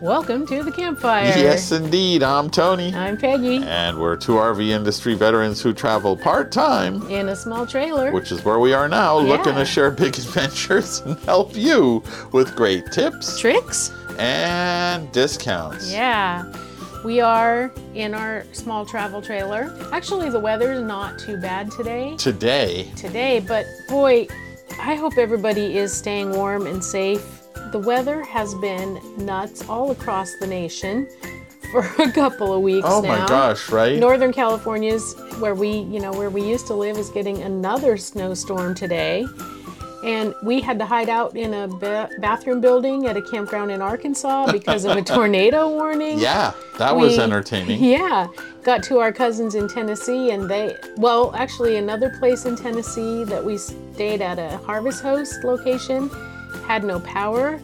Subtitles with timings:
[0.00, 1.24] Welcome to the campfire.
[1.24, 2.22] Yes, indeed.
[2.22, 2.94] I'm Tony.
[2.94, 7.66] I'm Peggy And we're two RV industry veterans who travel part time, in a small
[7.66, 8.12] trailer.
[8.12, 12.54] which is where we are now, looking to share big adventures and help you with
[12.54, 13.90] great tips Tricks?
[14.18, 15.90] and discounts.
[15.90, 16.44] Yeah.
[17.04, 19.74] We are in our small travel trailer.
[19.92, 22.16] Actually, the weather's not too bad today.
[22.18, 24.26] Today, Today, but boy,
[24.78, 27.42] I hope everybody is staying warm and safe.
[27.72, 31.08] The weather has been nuts all across the nation
[31.70, 33.08] for a couple of weeks oh now.
[33.20, 33.98] my gosh, right?
[33.98, 38.74] Northern California's where we, you know, where we used to live is getting another snowstorm
[38.74, 39.26] today.
[40.04, 43.82] And we had to hide out in a ba- bathroom building at a campground in
[43.82, 46.20] Arkansas because of a tornado warning.
[46.20, 47.82] yeah, that was entertaining.
[47.84, 48.28] Yeah.
[48.62, 53.44] Got to our cousins in Tennessee and they, well, actually, another place in Tennessee that
[53.44, 56.08] we stayed at a Harvest Host location
[56.66, 57.58] had no power.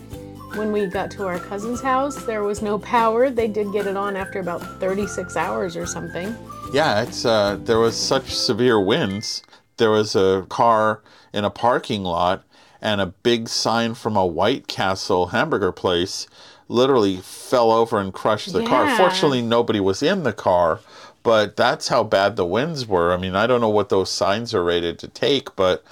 [0.55, 3.31] When we got to our cousin's house, there was no power.
[3.31, 6.37] They did get it on after about 36 hours or something.
[6.73, 9.43] Yeah, it's uh, there was such severe winds.
[9.79, 12.45] There was a car in a parking lot,
[12.81, 16.27] and a big sign from a White Castle hamburger place
[16.69, 18.87] literally fell over and crushed the car.
[18.87, 18.97] Yeah.
[18.97, 20.81] Fortunately, nobody was in the car,
[21.23, 23.13] but that's how bad the winds were.
[23.13, 25.85] I mean, I don't know what those signs are rated to take, but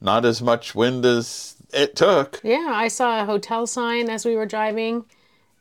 [0.00, 2.40] not as much wind as it took.
[2.44, 5.04] Yeah, I saw a hotel sign as we were driving.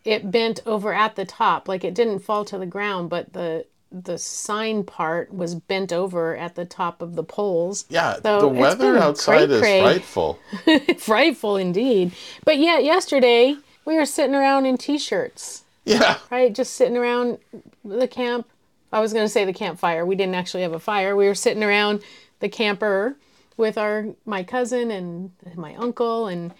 [0.05, 3.65] It bent over at the top, like it didn't fall to the ground, but the
[3.91, 7.85] the sign part was bent over at the top of the poles.
[7.89, 9.81] Yeah, So the weather outside is cray-cray.
[9.81, 10.39] frightful.
[10.97, 12.11] Frightful indeed.
[12.43, 13.55] But yeah, yesterday
[13.85, 16.17] we were sitting around in t-shirts, Yeah.
[16.31, 16.51] right?
[16.51, 17.37] Just sitting around
[17.85, 18.47] the camp.
[18.91, 20.03] I was going to say the campfire.
[20.07, 21.15] We didn't actually have a fire.
[21.15, 22.01] We were sitting around
[22.39, 23.15] the camper
[23.57, 26.53] with our my cousin and my uncle and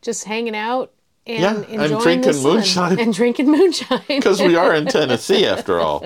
[0.00, 0.92] just hanging out
[1.26, 2.52] and Yeah, and enjoying the drinking sun.
[2.54, 2.98] moonshine.
[3.00, 4.02] and drinking moonshine.
[4.08, 6.04] Because we are in Tennessee after all.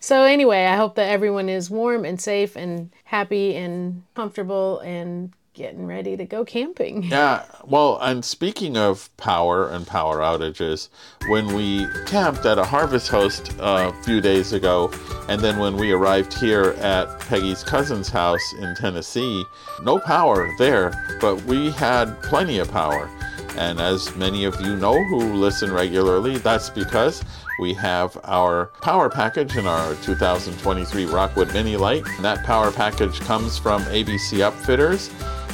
[0.00, 5.32] So anyway, I hope that everyone is warm and safe and happy and comfortable and
[5.58, 7.02] getting ready to go camping.
[7.18, 10.88] Yeah, well, and speaking of power and power outages,
[11.26, 14.92] when we camped at a harvest host a few days ago,
[15.28, 19.44] and then when we arrived here at Peggy's cousin's house in Tennessee,
[19.82, 23.10] no power there, but we had plenty of power.
[23.56, 27.24] And as many of you know who listen regularly, that's because
[27.58, 32.06] we have our power package in our 2023 Rockwood Mini Lite.
[32.06, 35.10] And that power package comes from ABC Upfitters,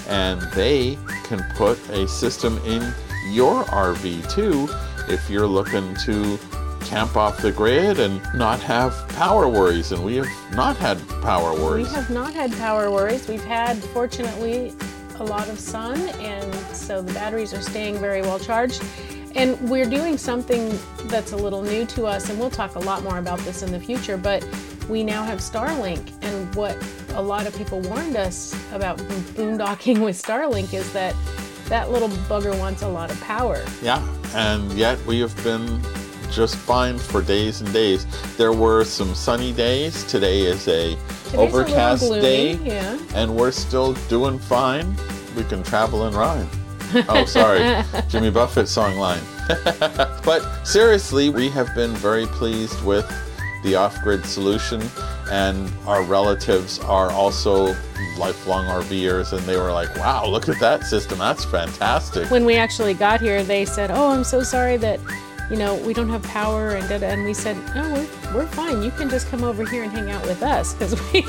[0.09, 2.94] and they can put a system in
[3.31, 4.69] your RV too
[5.09, 6.38] if you're looking to
[6.84, 9.93] camp off the grid and not have power worries.
[9.93, 11.88] And we have not had power worries.
[11.88, 13.26] We have not had power worries.
[13.26, 14.72] We've had, fortunately,
[15.16, 18.82] a lot of sun, and so the batteries are staying very well charged.
[19.34, 23.03] And we're doing something that's a little new to us, and we'll talk a lot
[23.03, 24.47] more about this in the future, but
[24.89, 26.12] we now have Starlink.
[26.22, 26.77] And what
[27.15, 31.15] a lot of people warned us about boondocking with Starlink is that
[31.69, 33.65] that little bugger wants a lot of power.
[33.83, 35.81] Yeah, and yet we have been
[36.31, 38.06] just fine for days and days.
[38.37, 40.05] There were some sunny days.
[40.05, 40.97] Today is a
[41.31, 42.99] Today's overcast a day, yeah.
[43.15, 44.94] and we're still doing fine.
[45.37, 46.49] We can travel and rhyme.
[47.09, 49.23] Oh, sorry, Jimmy Buffett song line.
[50.25, 53.05] but seriously, we have been very pleased with
[53.64, 54.80] the off-grid solution,
[55.30, 57.75] and our relatives are also
[58.19, 61.19] lifelong RVers, and they were like, "Wow, look at that system!
[61.19, 65.00] That's fantastic." when we actually got here, they said, "Oh, I'm so sorry that,
[65.50, 67.06] you know, we don't have power." And da-da.
[67.06, 68.82] and we said, "No, we're, we're fine.
[68.82, 71.22] You can just come over here and hang out with us because we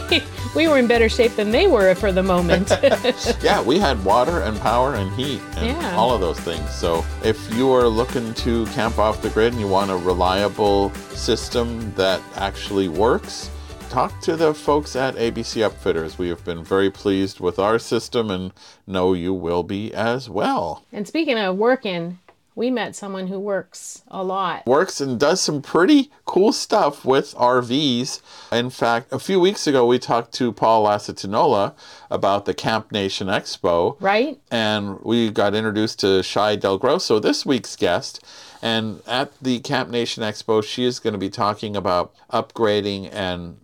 [0.54, 2.70] we were in better shape than they were for the moment."
[3.42, 5.96] yeah, we had water and power and heat and Yeah.
[5.96, 6.70] all of those things.
[6.74, 10.92] So if you are looking to camp off the grid and you want a reliable
[11.14, 13.50] system that actually works,
[13.90, 16.18] talk to the folks at ABC Upfitters.
[16.18, 18.52] We have been very pleased with our system and
[18.86, 20.84] know you will be as well.
[20.92, 22.20] and speaking of working,
[22.56, 24.66] we met someone who works a lot.
[24.66, 28.22] Works and does some pretty cool stuff with RVs.
[28.52, 31.74] In fact, a few weeks ago, we talked to Paul Lasitanola
[32.10, 33.98] about the Camp Nation Expo.
[34.00, 34.40] Right?
[34.50, 38.24] and we got introduced to Shai Del Grosso, this week's guest.
[38.62, 43.58] And at the Camp Nation Expo, she is going to be talking about upgrading and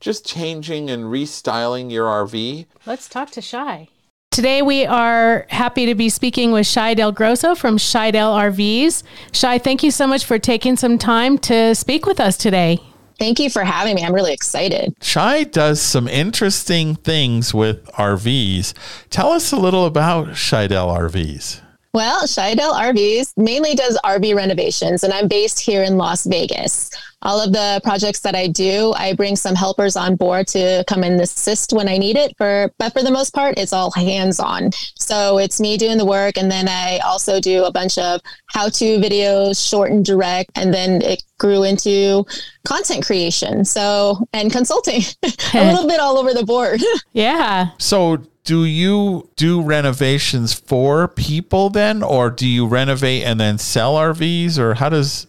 [0.00, 2.66] just changing and restyling your RV.
[2.84, 3.88] Let's talk to Shai.
[4.34, 9.04] Today we are happy to be speaking with Shai Del Grosso from Shidel RVs.
[9.30, 12.80] Shai, thank you so much for taking some time to speak with us today.
[13.16, 14.02] Thank you for having me.
[14.02, 14.92] I'm really excited.
[15.00, 18.74] Shai does some interesting things with RVs.
[19.08, 21.60] Tell us a little about Shidel RVs.
[21.94, 26.90] Well, Shidel RVs mainly does RV renovations, and I'm based here in Las Vegas.
[27.22, 31.04] All of the projects that I do, I bring some helpers on board to come
[31.04, 32.36] and assist when I need it.
[32.36, 34.72] For but for the most part, it's all hands on.
[34.98, 38.68] So it's me doing the work, and then I also do a bunch of how
[38.70, 42.26] to videos, short and direct, and then it grew into
[42.66, 43.64] content creation.
[43.64, 45.02] So and consulting,
[45.54, 46.80] a little bit all over the board.
[47.12, 47.68] yeah.
[47.78, 53.94] So do you do renovations for people then or do you renovate and then sell
[53.94, 55.26] RVs or how does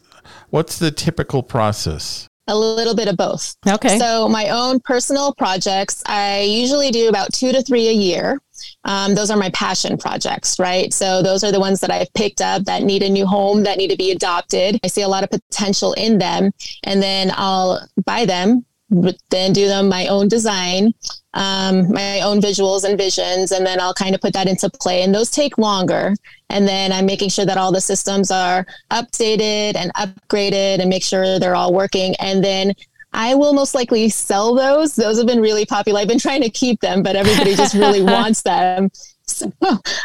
[0.50, 2.28] what's the typical process?
[2.48, 3.56] A little bit of both.
[3.68, 3.98] Okay.
[3.98, 8.40] So my own personal projects, I usually do about two to three a year.
[8.84, 10.94] Um, those are my passion projects, right?
[10.94, 13.78] So those are the ones that I've picked up that need a new home, that
[13.78, 14.80] need to be adopted.
[14.84, 16.52] I see a lot of potential in them,
[16.84, 20.94] and then I'll buy them, then do them my own design,
[21.34, 25.02] um, my own visuals and visions, and then I'll kind of put that into play.
[25.02, 26.16] And those take longer.
[26.50, 31.04] And then I'm making sure that all the systems are updated and upgraded and make
[31.04, 32.16] sure they're all working.
[32.20, 32.74] And then
[33.14, 34.96] I will most likely sell those.
[34.96, 36.02] Those have been really popular.
[36.02, 38.92] I've been trying to keep them, but everybody just really wants them.
[39.46, 39.52] So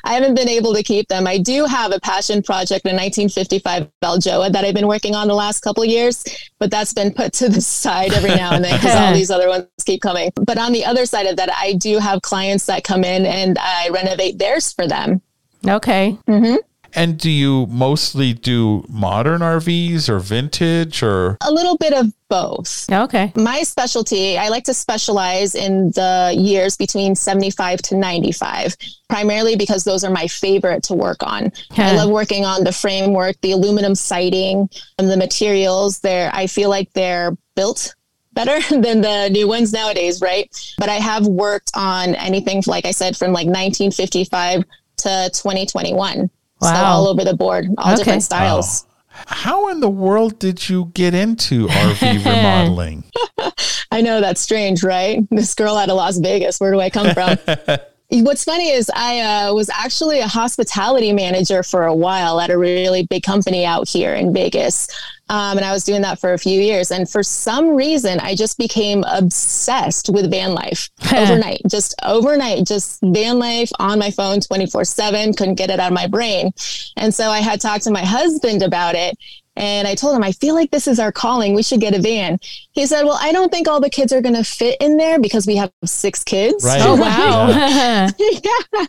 [0.05, 1.27] I haven't been able to keep them.
[1.27, 5.35] I do have a passion project, in 1955 Baljoa that I've been working on the
[5.35, 6.25] last couple years,
[6.59, 9.49] but that's been put to the side every now and then because all these other
[9.49, 10.31] ones keep coming.
[10.35, 13.59] But on the other side of that, I do have clients that come in and
[13.59, 15.23] I renovate theirs for them.
[15.67, 16.17] Okay.
[16.27, 16.57] Mm-hmm.
[16.95, 21.37] And do you mostly do modern RVs or vintage or?
[21.41, 22.91] A little bit of both.
[22.91, 23.33] Okay.
[23.35, 28.77] My specialty, I like to specialize in the years between 75 to 95,
[29.09, 31.53] primarily because those are my favorite to work on.
[31.77, 36.01] I love working on the framework, the aluminum siding, and the materials.
[36.01, 37.95] There, I feel like they're built
[38.33, 40.49] better than the new ones nowadays, right?
[40.79, 44.65] But I have worked on anything, like I said, from like 1955
[44.99, 46.31] to 2021.
[46.61, 46.75] Wow.
[46.75, 47.97] So all over the board, all okay.
[47.97, 48.87] different styles.
[49.27, 53.05] How in the world did you get into RV remodeling?
[53.91, 55.27] I know that's strange, right?
[55.31, 57.37] This girl out of Las Vegas, where do I come from?
[58.13, 62.59] What's funny is I uh, was actually a hospitality manager for a while at a
[62.59, 64.89] really big company out here in Vegas.
[65.29, 66.91] Um, and I was doing that for a few years.
[66.91, 72.99] And for some reason, I just became obsessed with van life overnight, just overnight, just
[73.01, 76.51] van life on my phone 24 7, couldn't get it out of my brain.
[76.97, 79.17] And so I had talked to my husband about it.
[79.57, 81.55] And I told him, I feel like this is our calling.
[81.55, 82.39] We should get a van.
[82.73, 85.19] He said, Well, I don't think all the kids are going to fit in there
[85.19, 86.65] because we have six kids.
[86.65, 86.81] Right.
[86.83, 87.49] Oh, wow.
[87.49, 88.11] yeah.
[88.19, 88.87] yeah.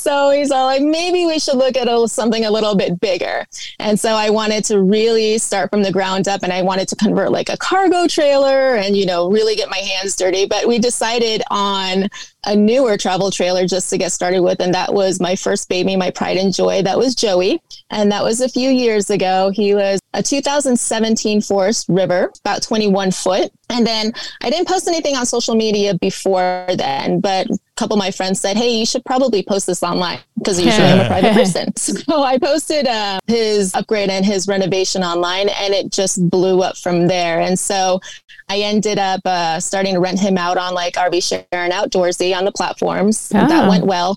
[0.00, 3.46] So he's all like, maybe we should look at a, something a little bit bigger.
[3.78, 6.96] And so I wanted to really start from the ground up and I wanted to
[6.96, 10.46] convert like a cargo trailer and, you know, really get my hands dirty.
[10.46, 12.08] But we decided on
[12.44, 14.60] a newer travel trailer just to get started with.
[14.60, 16.82] And that was my first baby, my pride and joy.
[16.82, 17.60] That was Joey.
[17.90, 19.50] And that was a few years ago.
[19.52, 23.52] He was a 2017 Forest River, about 21 foot.
[23.68, 27.46] And then I didn't post anything on social media before then, but
[27.80, 31.00] couple of my friends said, Hey, you should probably post this online because usually I'm
[31.00, 31.72] a private person.
[31.80, 36.76] So I posted uh, his upgrade and his renovation online and it just blew up
[36.76, 37.40] from there.
[37.40, 38.00] And so
[38.48, 42.36] I ended up uh, starting to rent him out on like RV Share and Outdoorsy
[42.36, 43.30] on the platforms.
[43.34, 43.46] Oh.
[43.46, 44.16] That went well.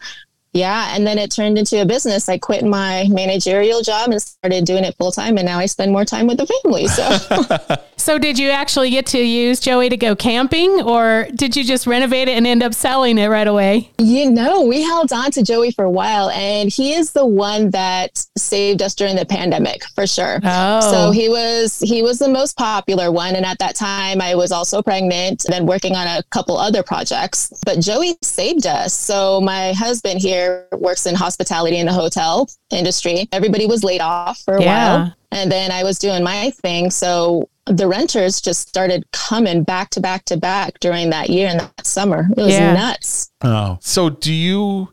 [0.53, 0.95] Yeah.
[0.95, 2.29] And then it turned into a business.
[2.29, 5.37] I quit my managerial job and started doing it full time.
[5.37, 6.87] And now I spend more time with the family.
[6.87, 11.63] So, so did you actually get to use Joey to go camping or did you
[11.63, 13.91] just renovate it and end up selling it right away?
[13.97, 17.71] You know, we held on to Joey for a while and he is the one
[17.71, 20.39] that saved us during the pandemic for sure.
[20.43, 20.91] Oh.
[20.91, 23.35] So he was, he was the most popular one.
[23.35, 27.51] And at that time I was also pregnant and working on a couple other projects,
[27.65, 28.93] but Joey saved us.
[28.93, 33.27] So my husband here, works in hospitality in the hotel industry.
[33.31, 34.97] Everybody was laid off for a yeah.
[34.97, 35.15] while.
[35.31, 36.91] And then I was doing my thing.
[36.91, 41.59] So the renters just started coming back to back to back during that year and
[41.59, 42.27] that summer.
[42.37, 42.73] It was yeah.
[42.73, 43.31] nuts.
[43.41, 43.77] Oh.
[43.81, 44.89] So do you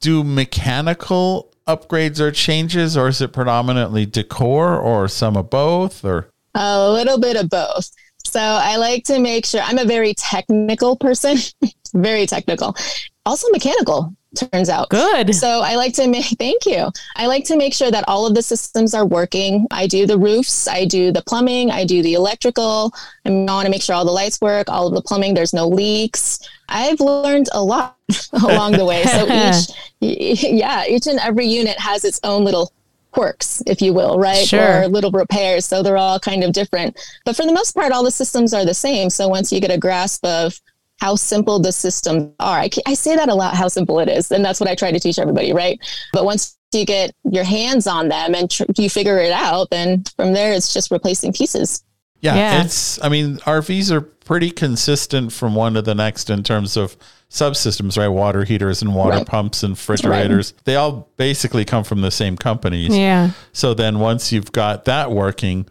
[0.00, 6.30] do mechanical upgrades or changes or is it predominantly decor or some of both or
[6.54, 7.90] a little bit of both.
[8.24, 11.36] So I like to make sure I'm a very technical person,
[11.94, 12.74] very technical,
[13.26, 14.88] also mechanical turns out.
[14.88, 15.34] Good.
[15.34, 16.90] So I like to make, thank you.
[17.16, 19.66] I like to make sure that all of the systems are working.
[19.70, 22.92] I do the roofs, I do the plumbing, I do the electrical.
[23.24, 25.66] I want to make sure all the lights work, all of the plumbing, there's no
[25.66, 26.40] leaks.
[26.68, 27.96] I've learned a lot
[28.32, 29.04] along the way.
[29.04, 29.26] So
[30.00, 32.72] each, yeah, each and every unit has its own little
[33.14, 34.46] quirks, if you will, right?
[34.46, 34.82] Sure.
[34.82, 35.64] Or little repairs.
[35.64, 36.98] So they're all kind of different.
[37.24, 39.08] But for the most part, all the systems are the same.
[39.08, 40.60] So once you get a grasp of
[41.04, 44.32] how simple the systems are, I, I say that a lot, how simple it is.
[44.32, 45.78] And that's what I try to teach everybody, right?
[46.14, 50.04] But once you get your hands on them and tr- you figure it out, then
[50.16, 51.84] from there, it's just replacing pieces.
[52.20, 52.64] Yeah, Yeah.
[52.64, 52.98] it's.
[53.04, 56.96] I mean, RVs are pretty consistent from one to the next in terms of
[57.30, 58.08] subsystems, right?
[58.08, 59.26] Water heaters and water Right.
[59.26, 60.54] pumps and refrigerators.
[60.64, 62.96] They all basically come from the same companies.
[62.96, 63.32] Yeah.
[63.52, 65.66] So then once you've got that working,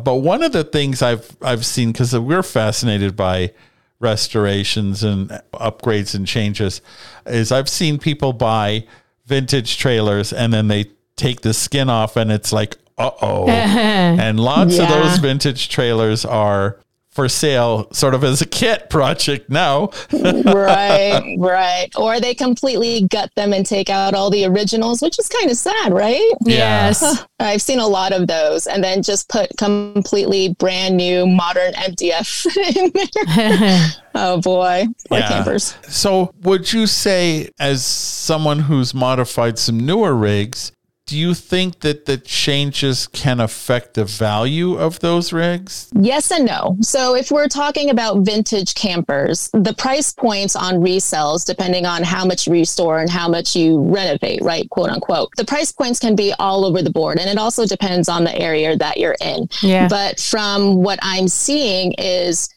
[0.00, 3.52] but one of the things I've I've seen because we're fascinated by
[4.00, 6.80] restorations and upgrades and changes
[7.26, 8.86] is I've seen people buy
[9.26, 10.86] vintage trailers and then they
[11.16, 16.24] take the skin off and it's like uh oh, and lots of those vintage trailers
[16.24, 16.78] are
[17.18, 19.90] for sale sort of as a kit project now.
[20.12, 21.88] right, right.
[21.96, 25.56] Or they completely gut them and take out all the originals, which is kind of
[25.56, 26.32] sad, right?
[26.42, 26.86] Yeah.
[26.86, 27.26] Yes.
[27.40, 32.46] I've seen a lot of those, and then just put completely brand new modern MDF
[32.76, 33.88] in there.
[34.14, 35.28] oh boy, poor Yeah.
[35.28, 35.74] campers.
[35.88, 40.70] So, would you say, as someone who's modified some newer rigs,
[41.08, 45.90] do you think that the changes can affect the value of those rigs?
[45.98, 46.76] Yes and no.
[46.82, 52.26] So if we're talking about vintage campers, the price points on resells, depending on how
[52.26, 54.68] much you restore and how much you renovate, right?
[54.68, 55.30] Quote unquote.
[55.38, 57.18] The price points can be all over the board.
[57.18, 59.48] And it also depends on the area that you're in.
[59.62, 59.88] Yeah.
[59.88, 62.50] But from what I'm seeing is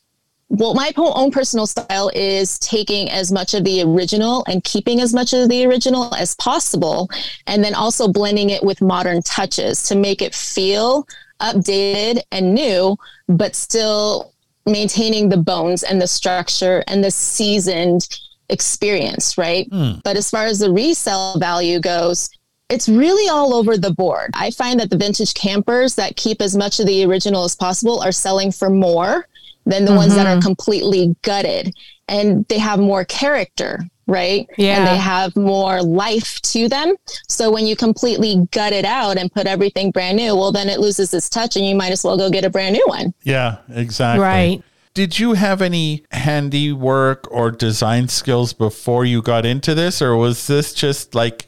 [0.52, 5.00] well, my po- own personal style is taking as much of the original and keeping
[5.00, 7.10] as much of the original as possible,
[7.48, 11.08] and then also blending it with modern touches to make it feel
[11.40, 12.98] updated and new,
[13.30, 14.34] but still
[14.66, 18.10] maintaining the bones and the structure and the seasoned
[18.50, 19.70] experience, right?
[19.72, 20.00] Hmm.
[20.04, 22.30] But as far as the resale value goes,
[22.70, 24.32] it's really all over the board.
[24.34, 28.02] I find that the vintage campers that keep as much of the original as possible
[28.02, 29.28] are selling for more
[29.66, 30.42] than the ones that are mm-hmm.
[30.42, 31.74] completely gutted
[32.08, 34.48] and they have more character, right?
[34.58, 34.78] Yeah.
[34.78, 36.96] And they have more life to them.
[37.30, 40.80] So when you completely gut it out and put everything brand new, well, then it
[40.80, 43.14] loses its touch and you might as well go get a brand new one.
[43.24, 44.24] Yeah, exactly.
[44.24, 44.64] Right.
[44.94, 50.48] Did you have any handiwork or design skills before you got into this, or was
[50.48, 51.48] this just like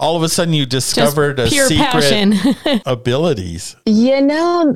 [0.00, 3.76] all of a sudden you Just discovered a secret abilities?
[3.84, 4.74] You know,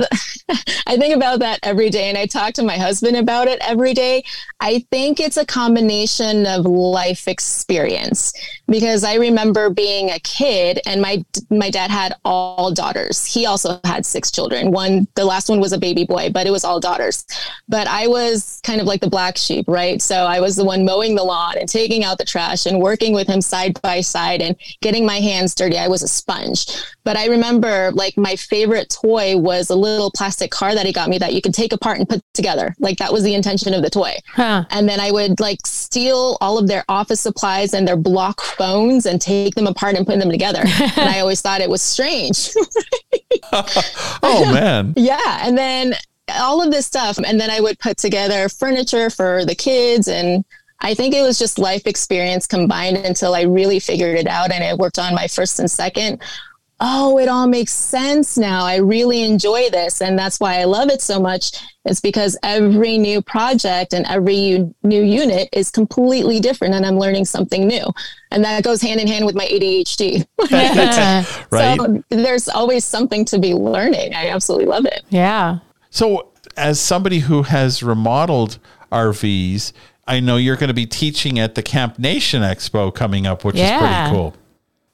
[0.86, 3.94] I think about that every day and I talk to my husband about it every
[3.94, 4.22] day.
[4.60, 8.32] I think it's a combination of life experience
[8.68, 13.24] because I remember being a kid and my my dad had all daughters.
[13.24, 14.70] He also had six children.
[14.70, 17.24] One the last one was a baby boy, but it was all daughters.
[17.68, 20.00] But I was kind of like the black sheep, right?
[20.02, 23.14] So I was the one mowing the lawn and taking out the trash and working
[23.14, 25.78] with him side by side and getting my hands dirty.
[25.78, 26.66] I was a sponge.
[27.04, 31.08] But I remember like my favorite toy was a little plastic car that he got
[31.08, 32.74] me that you could take apart and put together.
[32.78, 34.14] Like that was the intention of the toy.
[34.28, 34.64] Huh.
[34.70, 39.06] And then I would like steal all of their office supplies and their block phones
[39.06, 40.60] and take them apart and put them together.
[40.80, 42.50] and I always thought it was strange.
[44.22, 44.94] Oh man.
[44.96, 45.40] Yeah.
[45.42, 45.94] And then
[46.32, 47.18] all of this stuff.
[47.18, 50.08] And then I would put together furniture for the kids.
[50.08, 50.44] And
[50.80, 54.62] I think it was just life experience combined until I really figured it out and
[54.62, 56.20] it worked on my first and second.
[56.80, 58.64] Oh, it all makes sense now.
[58.64, 60.02] I really enjoy this.
[60.02, 61.52] And that's why I love it so much.
[61.84, 66.98] It's because every new project and every u- new unit is completely different and I'm
[66.98, 67.86] learning something new.
[68.32, 70.26] And that goes hand in hand with my ADHD.
[71.50, 71.78] Right.
[71.78, 74.12] So there's always something to be learning.
[74.14, 75.04] I absolutely love it.
[75.08, 75.58] yeah.
[75.90, 78.58] So, as somebody who has remodeled
[78.90, 79.72] RVs,
[80.06, 83.56] I know you're going to be teaching at the Camp Nation Expo coming up, which
[83.56, 83.74] Yeah.
[84.04, 84.34] is pretty cool.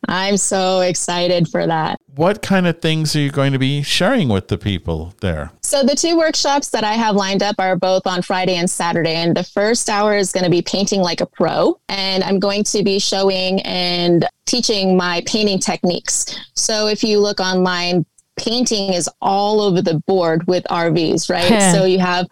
[0.09, 1.99] I'm so excited for that.
[2.17, 5.51] What kind of things are you going to be sharing with the people there?
[5.63, 9.15] So the two workshops that I have lined up are both on Friday and Saturday.
[9.15, 11.79] And the first hour is going to be painting like a pro.
[11.89, 16.25] And I'm going to be showing and teaching my painting techniques.
[16.57, 18.07] So if you look online,
[18.39, 21.73] painting is all over the board with RVs, right?
[21.75, 22.27] so you have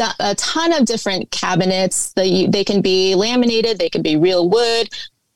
[0.00, 2.12] a a ton of different cabinets.
[2.14, 4.88] They, they can be laminated, they can be real wood,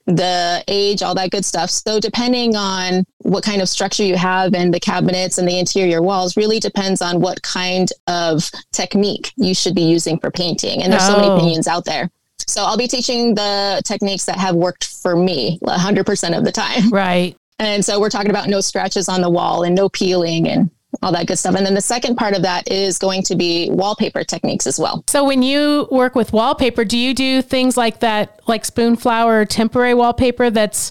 [0.06, 1.68] the age, all that good stuff.
[1.70, 6.00] So depending on what kind of structure you have and the cabinets and the interior
[6.00, 10.82] walls really depends on what kind of technique you should be using for painting.
[10.82, 11.20] And there's so Oh.
[11.20, 12.10] many opinions out there.
[12.46, 16.88] So I'll be teaching the techniques that have worked for me 100% of the time.
[16.90, 17.36] Right.
[17.58, 20.70] And so we're talking about no scratches on the wall and no peeling and
[21.02, 21.54] all that good stuff.
[21.54, 25.04] And then the second part of that is going to be wallpaper techniques as well.
[25.06, 29.94] So when you work with wallpaper, do you do things like that, like Spoonflower temporary
[29.94, 30.90] wallpaper that's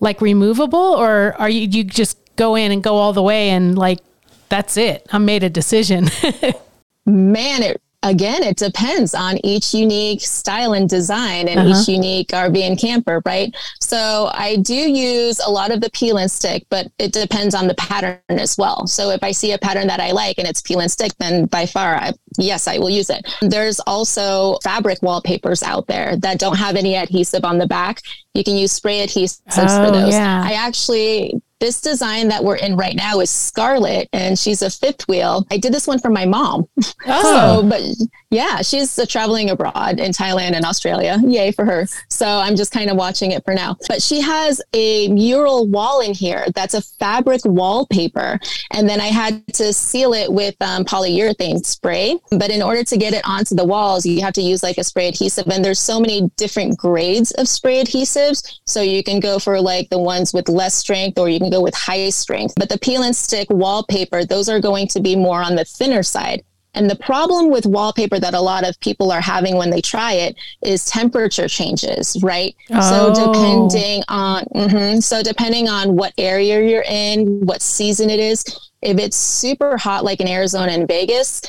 [0.00, 3.78] like removable, or are you you just go in and go all the way and
[3.78, 4.00] like
[4.48, 5.06] that's it?
[5.12, 6.08] I made a decision.
[7.06, 11.80] Man, it again, it depends on each unique style and design and uh-huh.
[11.80, 13.54] each unique RV and camper, right?
[13.80, 17.66] So I do use a lot of the peel and stick, but it depends on
[17.66, 18.86] the pattern as well.
[18.86, 21.46] So if I see a pattern that I like and it's peel and stick, then
[21.46, 23.28] by far, I, yes, I will use it.
[23.40, 28.00] There's also fabric wallpapers out there that don't have any adhesive on the back.
[28.34, 30.12] You can use spray adhesives oh, for those.
[30.12, 30.42] Yeah.
[30.44, 35.08] I actually this design that we're in right now is Scarlet, and she's a fifth
[35.08, 35.46] wheel.
[35.50, 36.68] I did this one for my mom.
[37.08, 37.62] Oh.
[37.62, 37.82] so, but
[38.30, 41.18] yeah, she's uh, traveling abroad in Thailand and Australia.
[41.24, 41.86] Yay for her.
[42.10, 43.76] So I'm just kind of watching it for now.
[43.88, 48.40] But she has a mural wall in here that's a fabric wallpaper.
[48.72, 52.18] And then I had to seal it with um, polyurethane spray.
[52.30, 54.84] But in order to get it onto the walls, you have to use like a
[54.84, 55.46] spray adhesive.
[55.46, 58.58] And there's so many different grades of spray adhesives.
[58.66, 61.55] So you can go for like the ones with less strength or you can go
[61.62, 62.54] with high strength.
[62.56, 66.02] But the peel and stick wallpaper, those are going to be more on the thinner
[66.02, 66.44] side.
[66.76, 70.12] And the problem with wallpaper that a lot of people are having when they try
[70.12, 72.54] it is temperature changes, right?
[72.70, 73.14] Oh.
[73.14, 78.44] So depending on mm-hmm, so depending on what area you're in, what season it is,
[78.82, 81.40] if it's super hot like in Arizona and Vegas,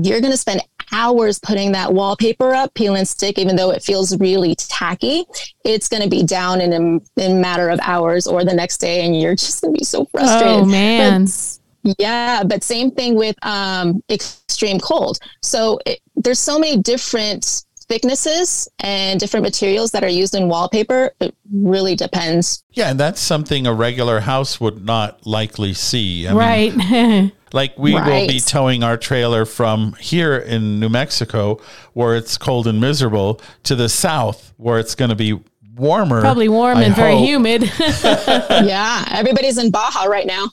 [0.00, 3.82] you're going to spend hours putting that wallpaper up, peel and stick, even though it
[3.82, 5.24] feels really tacky,
[5.64, 8.78] it's going to be down in a, in a matter of hours or the next
[8.78, 10.48] day, and you're just going to be so frustrated.
[10.48, 11.24] Oh man.
[11.24, 11.58] But,
[11.98, 15.18] yeah, but same thing with um, extreme cold.
[15.42, 21.10] So it, there's so many different thicknesses and different materials that are used in wallpaper.
[21.20, 22.64] It really depends.
[22.70, 26.26] Yeah, and that's something a regular house would not likely see.
[26.26, 26.74] I right.
[26.74, 28.22] Mean, like we right.
[28.22, 31.60] will be towing our trailer from here in New Mexico,
[31.92, 35.38] where it's cold and miserable, to the south, where it's going to be
[35.76, 36.22] warmer.
[36.22, 37.04] Probably warm I and hope.
[37.04, 37.62] very humid.
[37.78, 40.46] yeah, everybody's in Baja right now.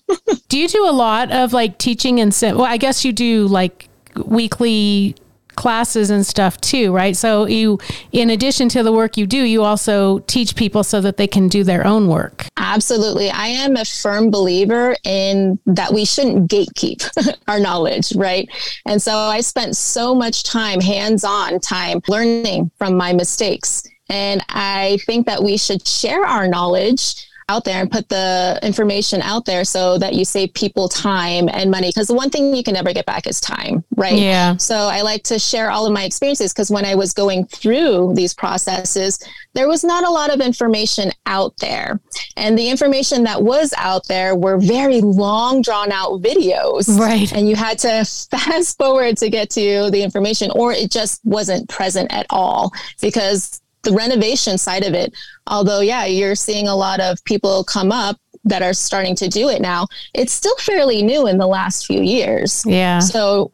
[0.50, 3.88] do you do a lot of like teaching and well, I guess you do like
[4.26, 5.16] weekly
[5.60, 7.18] classes and stuff too, right?
[7.18, 7.80] So you
[8.14, 11.50] in addition to the work you do, you also teach people so that they can
[11.50, 12.46] do their own work.
[12.56, 13.30] Absolutely.
[13.30, 18.50] I am a firm believer in that we shouldn't gatekeep our knowledge, right?
[18.86, 24.98] And so I spent so much time, hands-on time learning from my mistakes and I
[25.06, 29.66] think that we should share our knowledge out there and put the information out there
[29.66, 31.90] so that you save people time and money.
[31.90, 34.14] Because the one thing you can never get back is time, right?
[34.14, 34.56] Yeah.
[34.58, 38.14] So I like to share all of my experiences because when I was going through
[38.16, 39.20] these processes,
[39.56, 42.00] there was not a lot of information out there.
[42.38, 46.88] And the information that was out there were very long, drawn out videos.
[47.00, 47.34] Right.
[47.34, 51.68] And you had to fast forward to get to the information, or it just wasn't
[51.68, 55.14] present at all because the renovation side of it,
[55.48, 59.50] although, yeah, you're seeing a lot of people come up that are starting to do
[59.50, 62.64] it now, it's still fairly new in the last few years.
[62.66, 63.00] Yeah.
[63.00, 63.50] So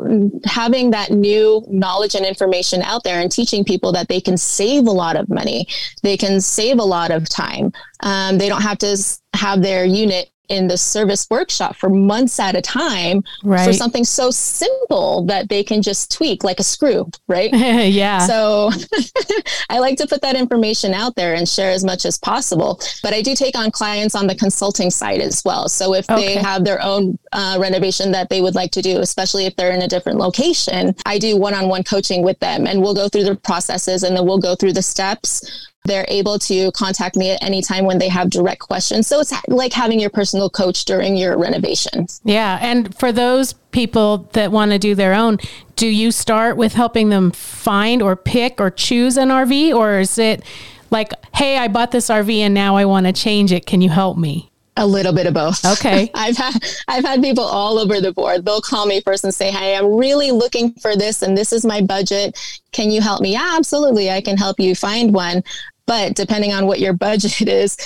[0.46, 4.88] having that new knowledge and information out there and teaching people that they can save
[4.88, 5.68] a lot of money,
[6.04, 7.74] they can save a lot of time.
[8.02, 8.98] Um, they don't have to
[9.34, 13.66] have their unit in the service workshop for months at a time right.
[13.66, 17.52] for something so simple that they can just tweak like a screw, right?
[17.54, 18.20] yeah.
[18.20, 18.72] So
[19.70, 22.80] I like to put that information out there and share as much as possible.
[23.02, 25.70] But I do take on clients on the consulting side as well.
[25.70, 26.36] So if okay.
[26.36, 29.72] they have their own uh, renovation that they would like to do, especially if they're
[29.72, 33.10] in a different location, I do one on one coaching with them and we'll go
[33.10, 37.32] through the processes and then we'll go through the steps they're able to contact me
[37.32, 39.08] at any time when they have direct questions.
[39.08, 42.22] So it's like having your personal coach during your renovations.
[42.24, 42.60] Yeah.
[42.62, 45.38] And for those people that want to do their own,
[45.76, 49.76] do you start with helping them find or pick or choose an RV?
[49.76, 50.44] Or is it
[50.92, 53.66] like, hey, I bought this RV and now I want to change it.
[53.66, 54.50] Can you help me?
[54.78, 55.64] A little bit of both.
[55.66, 56.12] Okay.
[56.16, 56.54] I've had
[56.90, 58.44] I've had people all over the board.
[58.44, 61.66] They'll call me first and say, "Hey, I'm really looking for this and this is
[61.66, 62.38] my budget.
[62.74, 64.12] Can you help me?" Yeah, absolutely.
[64.12, 65.44] I can help you find one.
[65.86, 67.78] But depending on what your budget is,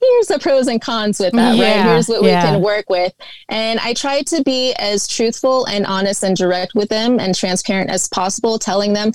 [0.00, 1.90] here's the pros and cons with that, yeah, right?
[1.92, 2.42] Here's what yeah.
[2.44, 3.12] we can work with.
[3.48, 7.90] And I try to be as truthful and honest and direct with them and transparent
[7.90, 9.12] as possible, telling them,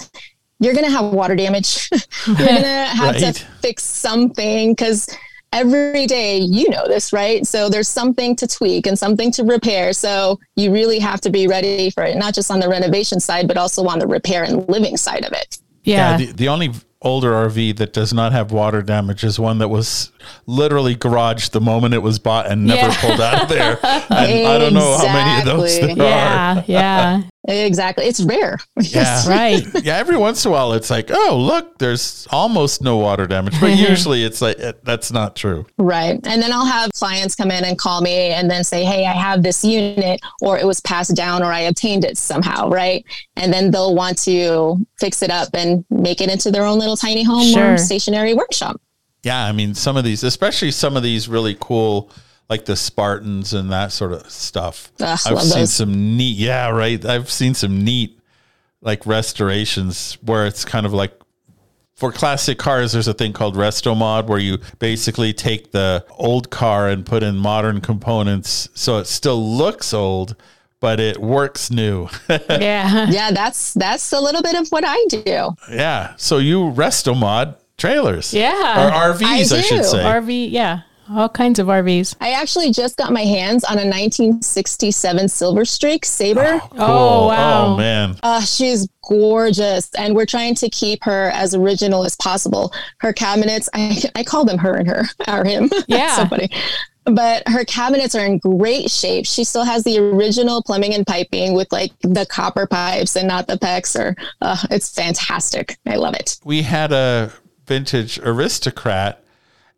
[0.59, 1.89] you're going to have water damage.
[2.27, 3.35] you're going to have right.
[3.35, 5.07] to fix something because
[5.53, 7.45] every day you know this, right?
[7.47, 9.93] So there's something to tweak and something to repair.
[9.93, 13.47] So you really have to be ready for it, not just on the renovation side,
[13.47, 15.59] but also on the repair and living side of it.
[15.83, 16.11] Yeah.
[16.11, 16.71] yeah the, the only
[17.01, 20.11] older RV that does not have water damage is one that was
[20.45, 23.01] literally garaged the moment it was bought and never Yeah.
[23.01, 23.79] pulled out of there.
[24.09, 26.05] And I don't know how many of those there Exactly.
[26.05, 26.07] are.
[26.07, 28.05] Yeah, yeah, Exactly.
[28.05, 28.57] It's rare.
[28.81, 29.27] Yeah.
[29.27, 29.63] right.
[29.83, 33.59] yeah, every once in a while it's like, oh, look, there's almost no water damage.
[33.59, 35.65] But usually it's like, it, that's not true.
[35.77, 36.19] Right.
[36.25, 39.13] And then I'll have clients come in and call me and then say, Hey, I
[39.13, 42.69] have this unit, or it was passed down, or I obtained it somehow.
[42.69, 43.05] Right.
[43.35, 46.97] And then they'll want to fix it up and make it into their own little
[46.97, 47.73] tiny home Sure.
[47.73, 48.79] or stationary workshop.
[49.23, 52.09] Yeah, I mean, some of these, especially some of these really cool,
[52.49, 54.91] like the Spartans and that sort of stuff.
[55.01, 55.73] Ah, Ugh, I've seen those.
[55.73, 57.03] some neat, yeah, right.
[57.05, 58.17] I've seen some neat,
[58.81, 61.13] like restorations where it's kind of like
[61.95, 62.93] for classic cars.
[62.93, 67.21] There's a thing called Resto Mod where you basically take the old car and put
[67.23, 70.35] in modern components, so it still looks old,
[70.79, 72.07] but it works new.
[72.49, 73.07] Yeah.
[73.09, 75.55] Yeah, that's that's a little bit of what I do.
[75.69, 76.13] yeah.
[76.15, 78.51] So you Resto Mod trailers, Yeah.
[78.87, 79.97] or RVs, I, I should say.
[80.03, 80.81] RV, yeah.
[81.11, 82.15] All kinds of RVs.
[82.21, 86.61] I actually just got my hands on a 1967 Silver Streak Sabre.
[86.73, 87.65] Oh, wow.
[87.73, 88.15] Oh man.
[88.21, 92.71] Uh, she's gorgeous, and we're trying to keep her as original as possible.
[92.99, 95.71] Her cabinets, I, I call them her and her, or him.
[95.87, 96.15] Yeah.
[96.15, 96.49] so funny.
[97.05, 99.25] But her cabinets are in great shape.
[99.25, 103.47] She still has the original plumbing and piping with like the copper pipes and not
[103.47, 103.99] the PEX.
[103.99, 105.79] Or uh, it's fantastic.
[105.87, 106.37] I love it.
[106.45, 107.31] we had a
[107.69, 109.23] vintage aristocrat.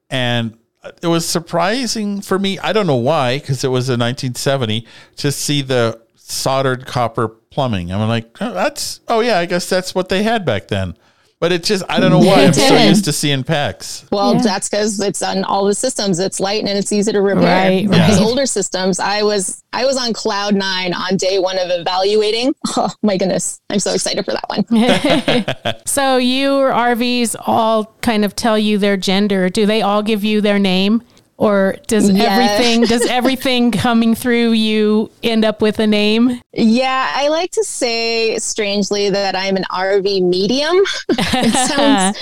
[0.10, 0.58] And
[1.04, 4.84] it was surprising for me i don't know why because it was a 1970
[5.16, 7.92] to see the soldered copper plumbing.
[7.92, 10.98] I'm like oh, that's oh yeah i guess that's what they had back then
[11.42, 14.42] but it just i don't know why i'm so used to seeing PEX Well, Yeah.
[14.42, 16.20] that's because it's on all the systems.
[16.20, 17.70] It's light and it's easy to repair.
[17.70, 21.58] Right, With These older systems, I was I was on cloud nine on day one
[21.58, 22.54] of evaluating.
[22.78, 25.76] Oh my goodness, I'm so excited for that one.
[25.86, 29.50] So your RVs all kind of tell you their gender.
[29.50, 31.02] Do they all give you their name?
[31.42, 32.26] Or does Yeah.
[32.26, 36.40] everything does everything coming through you end up with a name?
[36.54, 40.76] Yeah, I like to say strangely that I'm an RV medium.
[41.10, 42.18] it sounds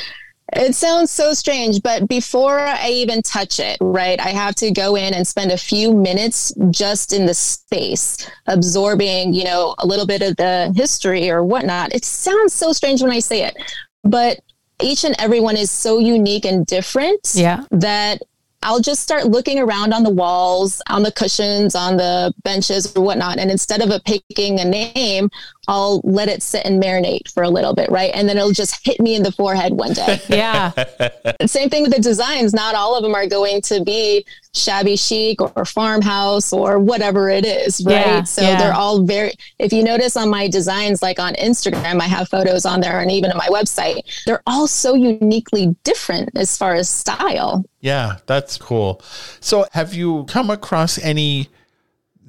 [0.54, 4.96] it sounds so strange, but before I even touch it, right, I have to go
[4.96, 10.08] in and spend a few minutes just in the space, absorbing, you know, a little
[10.08, 11.94] bit of the history or whatnot.
[11.94, 13.58] It sounds so strange when I say it,
[14.04, 14.40] but
[14.82, 17.66] each and every one is so unique and different Yeah.
[17.72, 18.22] that
[18.62, 23.04] I'll just start looking around on the walls, on the cushions, on the benches or
[23.04, 23.38] whatnot.
[23.38, 25.30] And instead of a picking a name,
[25.68, 28.12] I'll let it sit and marinate for a little bit, right?
[28.14, 30.20] And then it'll just hit me in the forehead one day.
[30.28, 30.72] Yeah.
[31.46, 32.54] Same thing with the designs.
[32.54, 37.46] Not all of them are going to be shabby chic or farmhouse or whatever it
[37.46, 38.06] is, right?
[38.06, 38.58] Yeah, so yeah.
[38.58, 42.66] they're all very, if you notice on my designs, like on Instagram, I have photos
[42.66, 46.90] on there and even on my website, they're all so uniquely different as far as
[46.90, 47.64] style.
[47.82, 49.02] yeah that's cool
[49.40, 51.48] so have you come across any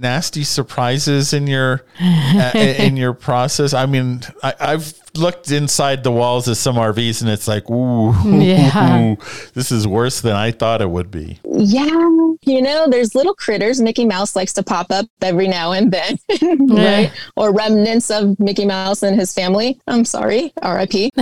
[0.00, 6.10] nasty surprises in your uh, in your process i mean I, i've looked inside the
[6.12, 9.16] walls of some rvs and it's like ooh, Yeah.
[9.54, 11.86] this is worse than i thought it would be Yeah,
[12.42, 13.82] you know, there's little critters.
[13.82, 16.16] Mickey Mouse likes to pop up every now and then,
[16.68, 17.12] right?
[17.36, 19.78] Or remnants of Mickey Mouse and his family.
[19.86, 21.12] I'm sorry, RIP.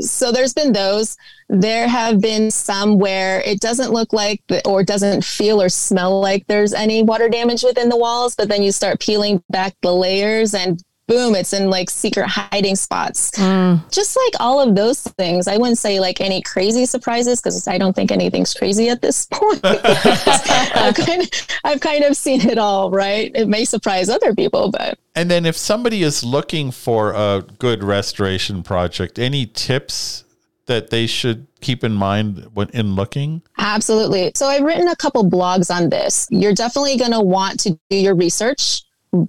[0.00, 1.16] So there's been those.
[1.48, 6.20] There have been some where it doesn't look like the, or doesn't feel or smell
[6.20, 9.92] like there's any water damage within the walls, but then you start peeling back the
[9.92, 13.90] layers and boom, it's in like secret hiding spots mm.
[13.90, 17.76] just like all of those things, I wouldn't say like any crazy surprises because I
[17.76, 19.60] don't think anything's crazy at this point.
[19.64, 21.28] I've, kind of,
[21.64, 23.30] I've kind of seen it all, right?
[23.34, 27.84] It may surprise other people, but and then if somebody is looking for a good
[27.84, 30.24] restoration project any tips
[30.66, 34.32] that they should keep in mind when in looking absolutely.
[34.34, 36.26] So I've written a couple blogs on this.
[36.30, 38.82] You're definitely going to want to do your research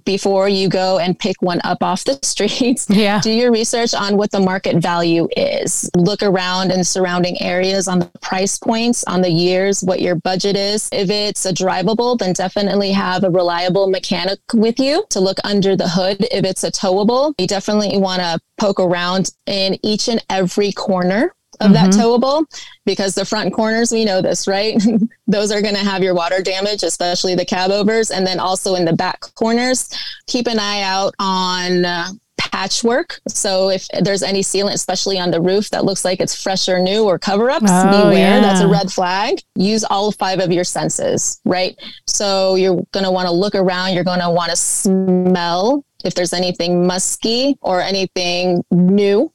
[0.04, 2.86] before you go and pick one up off the streets.
[2.88, 3.20] Yeah.
[3.20, 5.90] Do your research on what the market value is.
[5.96, 10.56] Look around in surrounding areas on the price points, on the years, what your budget
[10.56, 10.88] is.
[10.92, 15.76] If it's a drivable, then definitely have a reliable mechanic with you to look under
[15.76, 16.26] the hood.
[16.30, 21.33] If it's a towable, you definitely want to poke around in each and every corner
[21.60, 22.44] of that towable
[22.84, 24.80] because the front corners we know this right?
[25.26, 28.74] Those are going to have your water damage especially the cab overs and then also
[28.74, 29.88] in the back corners
[30.26, 33.20] keep an eye out on uh, patchwork.
[33.28, 36.78] So if there's any sealant especially on the roof that looks like it's fresh or
[36.78, 39.40] new or cover ups Oh, beware that's a red flag.
[39.54, 41.76] Use all five of your senses right?
[42.06, 46.14] So you're going to want to look around you're going to want to smell if
[46.14, 49.32] there's anything musky or anything new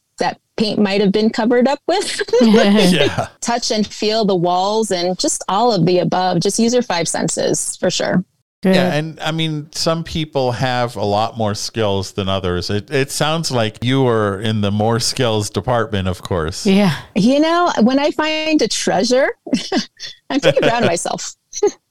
[0.60, 2.22] paint might have been covered up with.
[2.42, 3.28] Yeah.
[3.42, 6.42] Touch and feel the walls and just all of the above.
[6.42, 8.24] Just use your five senses for sure.
[8.62, 8.76] Good.
[8.76, 12.70] Yeah, and I mean, some people have a lot more skills than others.
[12.70, 16.66] It it sounds like you are in the more skills department, of course.
[16.66, 16.94] yeah.
[17.16, 19.30] You know, when I find a treasure,
[20.30, 21.36] I'm pretty proud of myself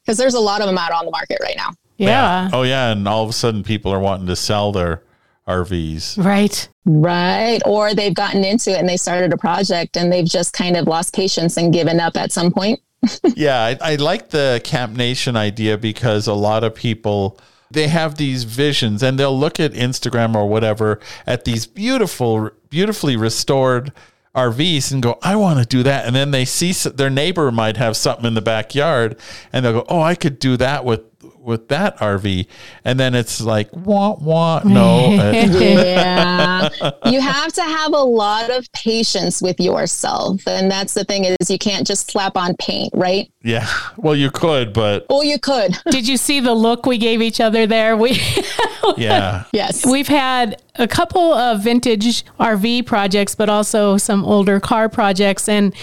[0.05, 1.71] because there's a lot of them out on the market right now.
[1.97, 2.51] Yeah.
[2.53, 5.03] Oh yeah, and all of a sudden people are wanting to sell their
[5.49, 6.23] RVs.
[6.23, 6.69] Right.
[6.85, 7.61] Right.
[7.65, 10.87] Or they've gotten into it and they started a project and they've just kind of
[10.87, 12.81] lost patience and given up at some point.
[13.37, 17.39] yeah, I, I like the Camp Nation idea because a lot of people
[17.71, 23.15] they have these visions and they'll look at Instagram or whatever at these beautiful, beautifully
[23.17, 23.93] restored
[24.35, 26.07] RVs and go, I want to do that.
[26.07, 29.19] And then they see their neighbor might have something in the backyard
[29.53, 31.03] and they'll go, Oh, I could do that with
[31.49, 32.47] with that RV.
[32.85, 34.61] And then it's like, wah, wah.
[34.65, 35.11] No.
[35.15, 36.69] yeah.
[37.07, 40.47] You have to have a lot of patience with yourself.
[40.47, 43.31] And that's the thing is you can't just slap on paint, right?
[43.43, 43.67] yeah.
[43.97, 45.79] Well, you could, but Well, you could.
[45.91, 47.97] Did you see the look we gave each other there?
[47.97, 48.21] We
[48.97, 49.45] yeah.
[49.53, 49.87] yes.
[49.87, 55.75] we've had a couple of vintage RV projects, but also some older car projects and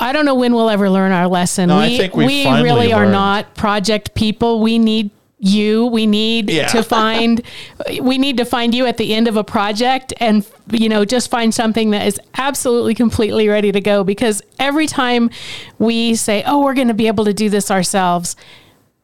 [0.00, 1.68] I don't know when we'll ever learn our lesson.
[1.68, 4.60] No, I we think we really are not project people.
[4.60, 5.86] We need you.
[5.86, 6.68] We need Yeah.
[6.68, 7.42] to find
[8.00, 11.30] we need to find you at the end of a project and you know just
[11.30, 15.30] find something that is absolutely completely ready to go because every time
[15.78, 18.36] we say, "Oh, we're going to be able to do this ourselves."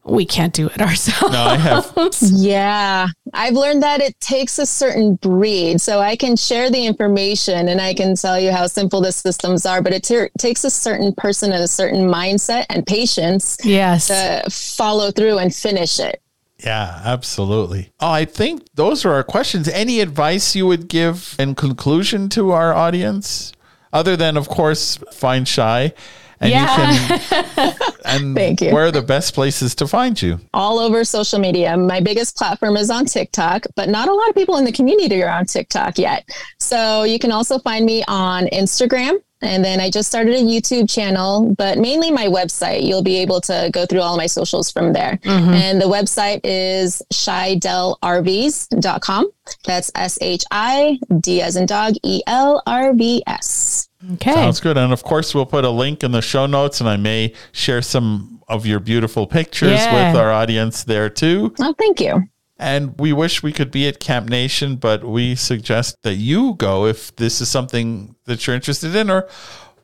[0.03, 1.31] We can't do it ourselves.
[1.33, 1.93] No, I have
[2.31, 5.79] Yeah, I've learned that it takes a certain breed.
[5.79, 9.65] So I can share the information and I can tell you how simple the systems
[9.65, 14.07] are, but it ter- takes a certain person and a certain mindset and patience Yes.
[14.07, 16.21] to follow through and finish it.
[16.63, 17.91] Yeah, absolutely.
[17.99, 19.67] Oh, I think those are our questions.
[19.67, 23.51] Any advice you would give in conclusion to our audience?
[23.93, 25.93] Other than, of course, find Shai.
[26.41, 26.91] And Yeah.
[26.91, 27.73] you can
[28.03, 28.73] and Thank you.
[28.73, 30.39] where are the best places to find you?
[30.53, 31.77] All over social media.
[31.77, 35.21] My biggest platform is on TikTok, but not a lot of people in the community
[35.23, 36.27] are on TikTok yet.
[36.59, 39.21] So you can also find me on Instagram.
[39.43, 42.83] And then I just started a YouTube channel, but mainly my website.
[42.83, 45.17] You'll be able to go through all my socials from there.
[45.23, 45.49] Mm-hmm.
[45.53, 49.31] And the website is shidelrvs.com.
[49.65, 53.89] That's S H I D as in dog, E L R V S.
[54.13, 54.33] okay.
[54.33, 54.77] Sounds good.
[54.77, 57.81] And of course, we'll put a link in the show notes and I may share
[57.81, 60.09] some of your beautiful pictures Yeah.
[60.11, 61.53] with our audience there too.
[61.59, 62.23] Oh, thank you.
[62.57, 66.85] And we wish we could be at Camp Nation, but we suggest that you go
[66.85, 69.27] if this is something that you're interested in or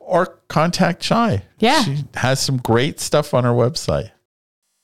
[0.00, 1.42] or contact Shai.
[1.58, 1.82] Yeah.
[1.82, 4.10] She has some great stuff on her website.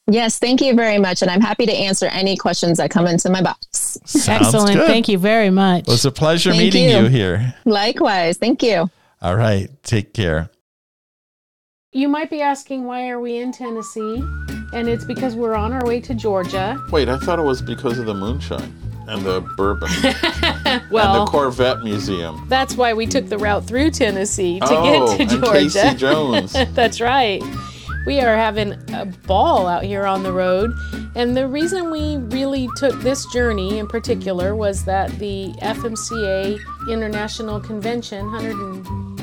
[0.06, 1.22] Yes, thank you very much.
[1.22, 3.96] And I'm happy to answer any questions that come into my box.
[4.04, 4.74] Sounds Excellent.
[4.76, 4.86] good.
[4.86, 5.82] Thank you very much.
[5.88, 6.98] It was a pleasure Thank meeting you.
[7.02, 7.06] you.
[7.06, 7.54] here.
[7.64, 8.36] Likewise.
[8.36, 8.90] Thank you.
[9.24, 9.70] All right.
[9.82, 10.50] Take care.
[11.92, 14.22] You might be asking why are we in Tennessee?
[14.74, 16.78] And it's because we're on our way to Georgia.
[16.90, 18.70] Wait, I thought it was because of the moonshine
[19.08, 19.88] and the bourbon
[20.90, 22.44] well, and the Corvette Museum.
[22.48, 25.80] that's why we took the route through Tennessee to oh, get to and Georgia.
[25.80, 26.52] Casey Jones.
[26.74, 27.42] That's right.
[28.06, 30.70] We are having a ball out here on the road.
[31.16, 36.60] And the reason we really took this journey in particular was that the FMCA
[36.90, 38.28] International Convention,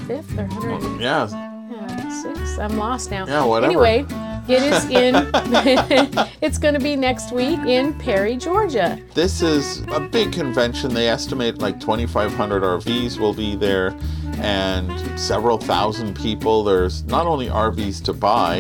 [0.07, 3.25] 105th or 106th, yeah, I'm lost now.
[3.25, 3.85] Yeah, whatever.
[3.85, 4.05] Anyway,
[4.47, 5.15] it is in,
[6.41, 8.99] it's going to be next week in Perry, Georgia.
[9.13, 10.93] this is a big convention.
[10.93, 13.95] They estimate like 2,500 RVs will be there
[14.37, 16.63] and several thousand people.
[16.63, 18.59] There's not only RVs to buy,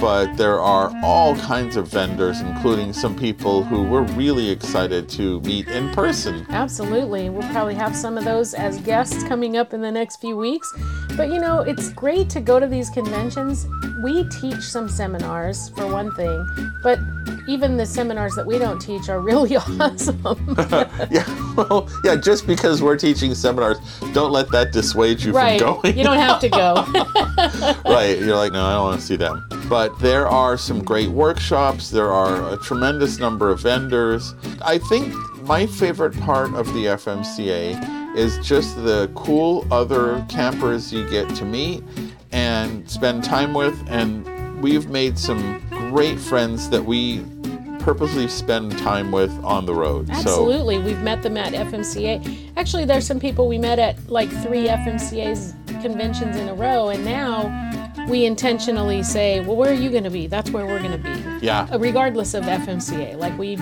[0.00, 5.40] but there are all kinds of vendors, including some people who we're really excited to
[5.40, 6.46] meet in person.
[6.50, 7.30] Absolutely.
[7.30, 10.72] We'll probably have some of those as guests coming up in the next few weeks.
[11.16, 13.66] But you know, it's great to go to these conventions.
[14.02, 16.46] We teach some seminars, for one thing,
[16.82, 16.98] but
[17.46, 20.56] even the seminars that we don't teach are really awesome.
[21.10, 21.24] Yeah,
[21.56, 23.78] well, yeah, just because we're teaching seminars,
[24.12, 25.60] don't let that dissuade you right.
[25.60, 25.96] from going.
[25.96, 26.74] You don't have to go.
[27.90, 28.18] right.
[28.18, 29.46] You're like, no, I don't want to see them.
[29.68, 31.90] But there are some great workshops.
[31.90, 34.34] There are a tremendous number of vendors.
[34.62, 41.08] I think my favorite part of the FMCA is just the cool other campers you
[41.10, 41.82] get to meet
[42.32, 43.78] and spend time with.
[43.88, 47.24] And we've made some great friends that we
[47.84, 50.08] purposely spend time with on the road.
[50.08, 50.78] Absolutely.
[50.78, 52.52] We've met them at FMCA.
[52.56, 57.04] Actually, there's some people we met at like three FMCA's conventions in a row, and
[57.04, 60.26] now we intentionally say, well, where are you going to be?
[60.26, 61.33] That's where we're going to be.
[61.44, 61.68] Yeah.
[61.70, 63.16] Uh, regardless of FMCA.
[63.18, 63.58] Like we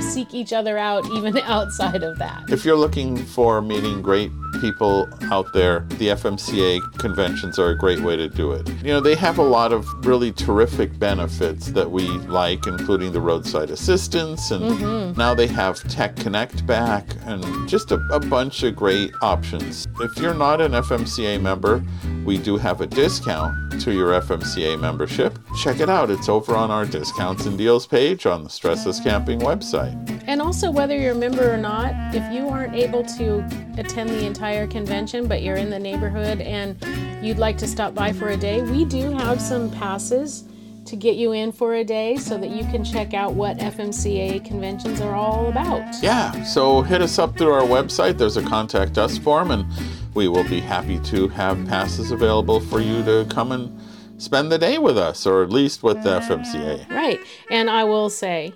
[0.00, 2.44] seek each other out even outside of that.
[2.48, 8.00] If you're looking for meeting great people out there, the FMCA conventions are a great
[8.00, 8.68] way to do it.
[8.82, 13.20] You know, they have a lot of really terrific benefits that we like, including the
[13.20, 15.18] roadside assistance, and Mm-hmm.
[15.18, 19.86] now they have Tech Connect back, and just a, a bunch of great options.
[20.00, 21.82] If you're not an FMCA member,
[22.24, 25.38] we do have a discount to your FMCA membership.
[25.62, 26.10] Check it out.
[26.10, 26.84] It's over on our
[27.16, 30.22] discounts and deals page on the Stressless Camping website.
[30.26, 33.38] And also, whether you're a member or not, if you aren't able to
[33.78, 36.76] attend the entire convention, but you're in the neighborhood and
[37.24, 40.44] you'd like to stop by for a day, we do have some passes
[40.84, 44.44] to get you in for a day so that you can check out what FMCA
[44.44, 45.94] conventions are all about.
[46.02, 48.18] Yeah, so hit us up through our website.
[48.18, 49.64] There's a contact us form, and
[50.12, 53.80] we will be happy to have passes available for you to come and
[54.18, 56.90] spend the day with us, or at least with the FMCA.
[56.90, 57.20] Uh, right.
[57.50, 58.52] And I will say,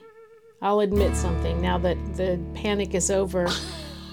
[0.62, 3.48] I'll admit something now that the panic is over.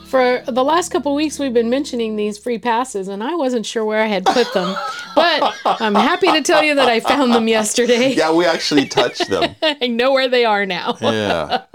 [0.07, 3.83] For the last couple weeks, we've been mentioning these free passes, and I wasn't sure
[3.83, 4.73] where I had put them.
[5.15, 8.13] But I'm happy to tell you that I found them yesterday.
[8.13, 9.53] Yeah, we actually touched them.
[9.61, 10.95] I know where they are now.
[11.01, 11.65] Yeah.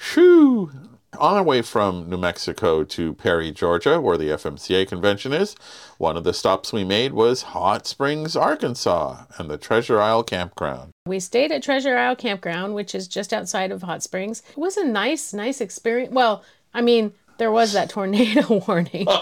[0.00, 0.70] Phew.
[1.18, 5.54] On our way from New Mexico to Perry, Georgia, where the FMCA convention is,
[6.02, 10.90] one of the stops we made was Hot Springs, Arkansas, and the Treasure Isle Campground.
[11.06, 14.42] We stayed at Treasure Isle Campground, which is just outside of Hot Springs.
[14.50, 16.12] It was a nice, nice experience.
[16.12, 16.42] Well,
[16.74, 19.06] I mean, there was that tornado warning.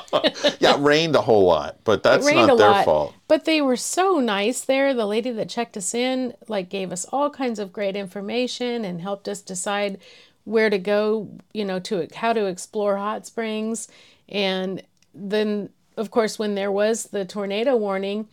[0.58, 3.14] Yeah, it rained a whole lot, but that's not their lot, fault.
[3.28, 4.92] But they were so nice there.
[4.92, 9.00] The lady that checked us in like gave us all kinds of great information and
[9.00, 9.98] helped us decide
[10.44, 13.88] where to go, you know, to how to explore hot springs.
[14.28, 14.82] And
[15.14, 18.28] then of course when there was the tornado warning,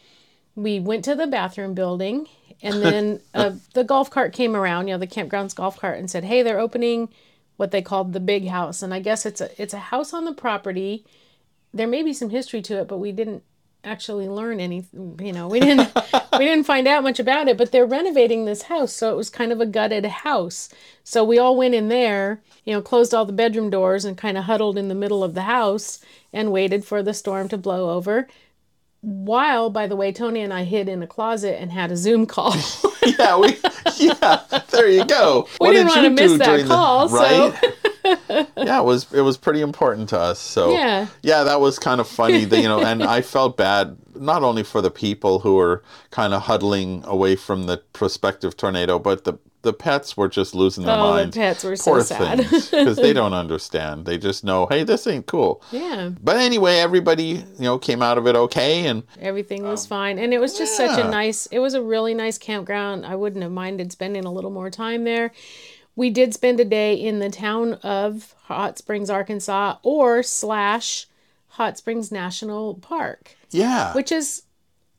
[0.55, 2.27] we went to the bathroom building
[2.61, 6.09] and then uh, the golf cart came around, you know, the campground's golf cart and
[6.09, 7.09] said, "Hey, they're opening
[7.57, 10.25] what they called the big house." And I guess it's a it's a house on
[10.25, 11.05] the property
[11.73, 13.43] there may be some history to it, but we didn't
[13.83, 15.19] actually learn anything.
[15.21, 15.93] You know, we didn't
[16.33, 17.57] we didn't find out much about it.
[17.57, 20.69] But they're renovating this house, so it was kind of a gutted house.
[21.03, 24.37] So we all went in there, you know, closed all the bedroom doors and kind
[24.37, 25.99] of huddled in the middle of the house
[26.37, 28.27] and waited for the storm to blow over.
[29.01, 32.25] While, by the way, Tony and I hid in a closet and had a Zoom
[32.25, 32.55] call.
[33.19, 33.57] yeah, we
[33.97, 35.47] yeah, there you go.
[35.61, 37.73] We what didn't did wanna miss that call, the so- right?
[38.57, 40.39] yeah, it was it was pretty important to us.
[40.39, 41.07] So Yeah.
[41.21, 44.63] yeah, that was kind of funny, that, you know, and I felt bad not only
[44.63, 49.33] for the people who were kind of huddling away from the prospective tornado, but the
[49.67, 51.35] the pets were just losing their Oh, the minds.
[51.37, 52.37] pets were so sad.
[52.37, 54.05] because they don't understand.
[54.05, 55.61] They just know, hey, this ain't cool.
[55.71, 56.11] yeah.
[56.23, 60.19] But anyway, everybody you know came out of it okay, and Everything was um, fine.
[60.19, 63.05] And it was just such a nice, it was a really nice campground.
[63.05, 65.31] I wouldn't have minded spending a little more time there.
[65.97, 71.07] We did spend a day in the town of Hot Springs, Arkansas, or slash
[71.49, 74.43] Hot Springs National Park, yeah, which is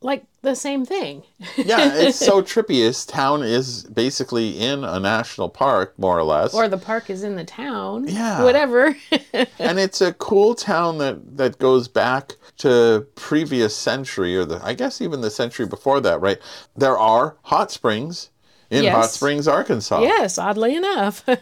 [0.03, 1.23] like the same thing.
[1.57, 2.81] yeah, it's so trippy.
[2.81, 6.55] This town is basically in a national park, more or less.
[6.55, 8.07] or the park is in the town.
[8.09, 8.43] Yeah.
[8.45, 8.97] Whatever.
[9.59, 14.75] and it's a cool town that that goes back to previous century or the I
[14.75, 16.39] guess even the century before that, right?
[16.77, 18.31] There are hot springs
[18.71, 18.95] in Yes.
[18.95, 20.01] Hot Springs, Arkansas.
[20.03, 21.25] yes, oddly enough.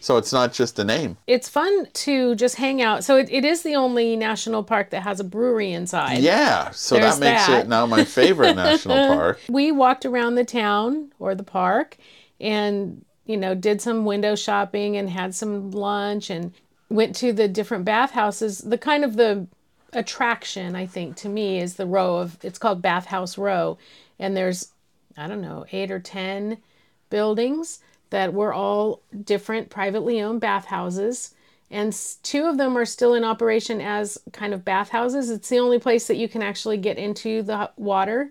[0.00, 1.16] So it's not just a name.
[1.26, 3.04] it's fun to just hang out.
[3.04, 6.18] So it, it is the only national park that has a brewery inside.
[6.18, 7.64] Yeah, so There's that makes that.
[7.66, 9.40] it now my favorite national park.
[9.48, 11.96] we walked around the town or the park
[12.40, 16.52] and you know did some window shopping and had some lunch and
[16.90, 19.46] went to the different bathhouses the kind of the
[19.94, 23.78] attraction i think to me is the row of it's called bathhouse row
[24.18, 24.72] and there's
[25.16, 26.58] i don't know eight or ten
[27.10, 31.34] buildings that were all different privately owned bathhouses
[31.70, 35.78] and two of them are still in operation as kind of bathhouses it's the only
[35.78, 38.30] place that you can actually get into the water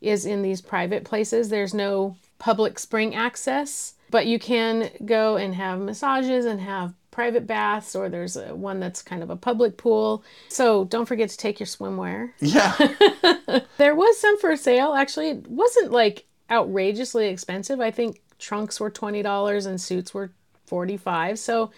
[0.00, 1.48] is in these private places.
[1.48, 7.46] There's no public spring access, but you can go and have massages and have private
[7.46, 10.22] baths, or there's a, one that's kind of a public pool.
[10.48, 12.32] So don't forget to take your swimwear.
[12.40, 12.76] Yeah.
[13.78, 14.92] There was some for sale.
[14.92, 17.80] Actually, it wasn't like outrageously expensive.
[17.80, 20.32] I think trunks were $20 and suits were
[20.66, 21.70] 45 So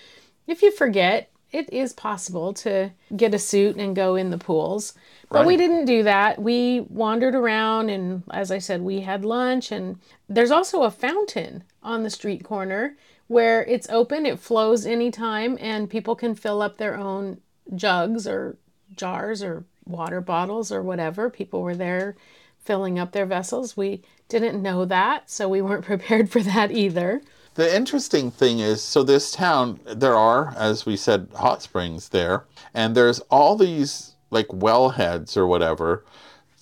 [0.47, 4.95] if you forget, it is possible to get a suit and go in the pools.
[5.31, 6.41] But we didn't do that.
[6.41, 11.65] We wandered around and as I said, we had lunch and there's also a fountain
[11.83, 12.97] on the street corner
[13.33, 17.41] where it's open, it flows anytime and people can fill up their own
[17.75, 18.57] jugs or
[18.95, 21.31] jars or water bottles or whatever.
[21.31, 22.15] People were there
[22.59, 23.77] filling up their vessels.
[23.77, 27.23] We didn't know that, so we weren't prepared for that either.
[27.55, 32.45] The interesting thing is so this town, there are, as we said, hot springs there,
[32.73, 36.05] and there's all these like well heads or whatever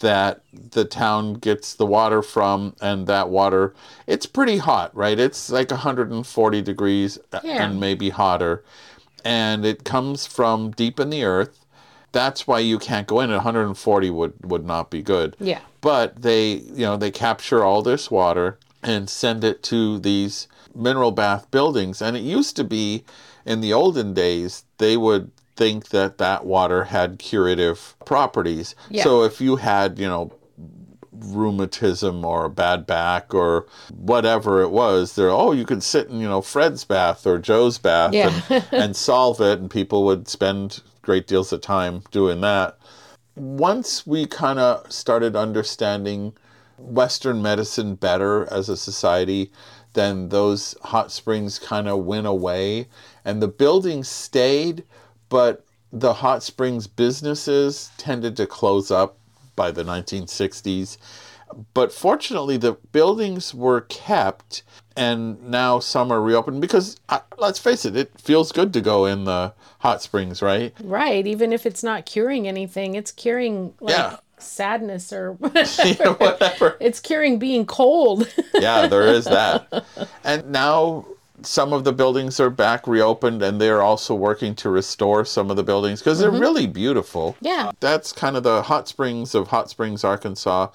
[0.01, 0.40] that
[0.72, 3.74] the town gets the water from and that water
[4.07, 5.18] it's pretty hot right?
[5.18, 7.64] It's like 140 degrees uh, Yeah.
[7.64, 8.64] and maybe hotter.
[9.24, 11.64] And it comes from deep in the earth.
[12.12, 13.30] That's why you can't go in.
[13.30, 15.36] 140 would would not be good.
[15.38, 15.61] Yeah.
[15.82, 21.12] but they you know they capture all this water and send it to these mineral
[21.12, 22.01] bath buildings.
[22.03, 23.05] And it used to be
[23.44, 25.30] in the olden days they would
[25.61, 29.05] think that that water had curative properties Yeah.
[29.05, 30.33] so if you had you know
[31.13, 36.19] rheumatism or a bad back or whatever it was there oh you could sit in
[36.19, 38.33] you know fred's bath or joe's bath Yeah.
[38.49, 42.79] and, and solve it and people would spend great deals of time doing that
[43.35, 46.33] once we kind of started understanding
[46.79, 49.51] Western medicine better as a society,
[49.93, 52.89] then those hot springs kind of went away
[53.25, 54.83] and the buildings stayed,
[55.31, 59.16] but the hot springs businesses tended to close up
[59.57, 60.99] by the 1960s.
[61.74, 64.62] But fortunately, the buildings were kept,
[64.97, 69.05] and now some are reopened because uh, let's face it, it feels good to go
[69.07, 70.72] in the hot springs, right?
[70.81, 71.26] Right.
[71.26, 74.16] Even if it's not curing anything, it's curing like Yeah.
[74.39, 76.76] sadness or Yeah, whatever.
[76.78, 78.33] it's curing being cold.
[78.55, 79.85] yeah, there is that.
[80.24, 81.05] And now
[81.43, 85.57] some of the buildings are back reopened and they're also working to restore some of
[85.57, 86.41] the buildings because they're mm-hmm.
[86.41, 87.36] really beautiful.
[87.41, 87.68] Yeah.
[87.68, 90.68] Uh, that's kind of the hot springs of Hot Springs, Arkansas.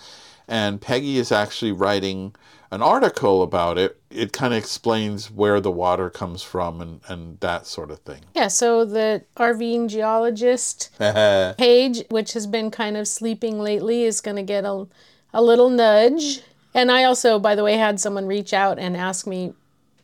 [0.47, 2.35] And Peggy is actually writing
[2.71, 3.99] an article about it.
[4.09, 8.21] It kind of explains where the water comes from and, and that sort of thing.
[8.35, 8.47] yeah.
[8.47, 10.91] So the RV geologist
[11.57, 14.87] page, which has been kind of sleeping lately, is going to get a,
[15.33, 16.41] a little nudge.
[16.73, 19.53] And I also, by the way, had someone reach out and ask me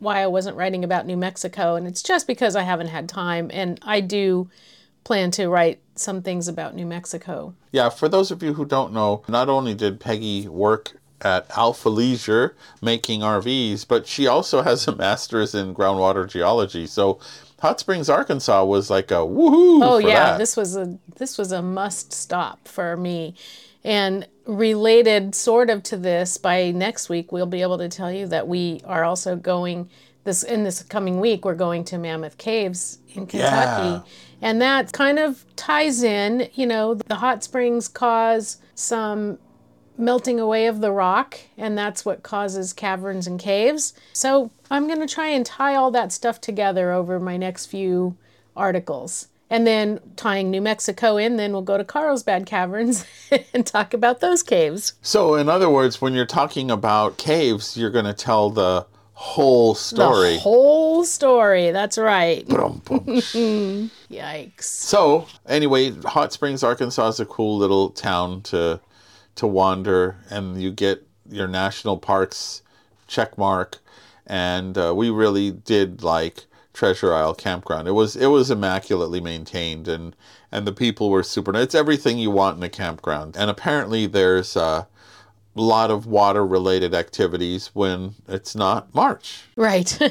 [0.02, 1.76] why I wasn't writing about New Mexico.
[1.76, 3.50] And it's just because I haven't had time.
[3.52, 4.50] And I do
[5.04, 7.54] plan to write some things about New Mexico.
[7.70, 11.88] Yeah, for those of you who don't know, not only did Peggy work at Alpha
[11.88, 16.86] Leisure making RVs, but she also has a master's in groundwater geology.
[16.86, 17.20] So
[17.60, 19.84] Hot Springs, Arkansas was like a woohoo.
[19.84, 20.38] Oh for yeah, that.
[20.38, 23.36] this was a this was a must stop for me.
[23.84, 28.26] And related sort of to this, by next week we'll be able to tell you
[28.26, 29.88] that we are also going
[30.24, 33.88] this in this coming week we're going to Mammoth Caves in Kentucky.
[33.88, 34.02] Yeah.
[34.40, 39.38] And that kind of ties in, you know, the hot springs cause some
[39.96, 43.94] melting away of the rock, and that's what causes caverns and caves.
[44.12, 48.16] So I'm going to try and tie all that stuff together over my next few
[48.56, 49.28] articles.
[49.52, 53.04] And then tying New Mexico in, then we'll go to Carlsbad Caverns
[53.52, 54.94] and talk about those caves.
[55.02, 59.74] So, in other words, when you're talking about caves, you're going to tell the whole
[59.74, 60.36] story.
[60.36, 61.70] The whole story.
[61.70, 62.46] That's right.
[62.48, 63.90] Yikes.
[64.62, 68.80] So anyway, Hot Springs, Arkansas is a cool little town to
[69.34, 72.62] to wander, and you get your national parks
[73.06, 73.80] check mark,
[74.26, 77.86] and uh, we really did like Treasure Isle Campground.
[77.88, 80.16] It was it was immaculately maintained, and
[80.50, 81.54] and the people were super.
[81.56, 84.86] It's everything you want in a campground, and apparently there's a
[85.54, 89.42] lot of water related activities when it's not March.
[89.56, 89.98] Right.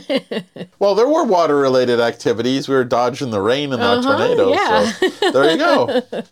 [0.79, 2.67] Well, there were water related activities.
[2.67, 4.51] We were dodging the rain and the Uh-huh, tornado.
[4.51, 4.91] yeah.
[4.91, 6.23] So there you go.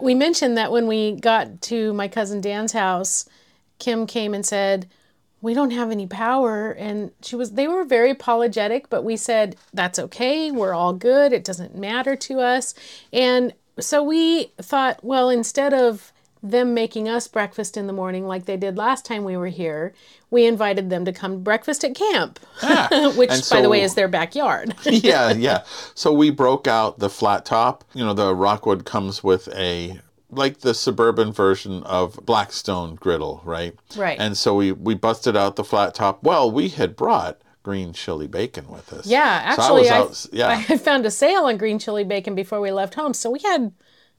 [0.00, 3.28] we mentioned that when we got to my cousin Dan's house,
[3.80, 4.88] Kim came and said,
[5.42, 9.56] "We don't have any power." And she was they were very apologetic, but we said,
[9.74, 10.50] "That's okay.
[10.50, 11.34] We're all good.
[11.34, 12.74] It doesn't matter to us."
[13.12, 16.12] And so we thought, well, instead of
[16.42, 19.94] them making us breakfast in the morning like they did last time we were here,
[20.30, 23.12] we invited them to come breakfast at camp, ah.
[23.16, 24.74] which And by the way is their backyard.
[24.84, 25.62] yeah, yeah.
[25.94, 27.84] So we broke out the flat top.
[27.94, 30.00] You know, the Rockwood comes with a
[30.32, 33.74] like the suburban version of Blackstone griddle, right?
[33.96, 34.18] Right.
[34.18, 36.22] And so we we busted out the flat top.
[36.24, 39.06] Well, we had brought green chili bacon with us.
[39.06, 40.48] Yeah, So actually, I, out- yeah.
[40.68, 43.72] I found a sale on green chili bacon before we left home, so we had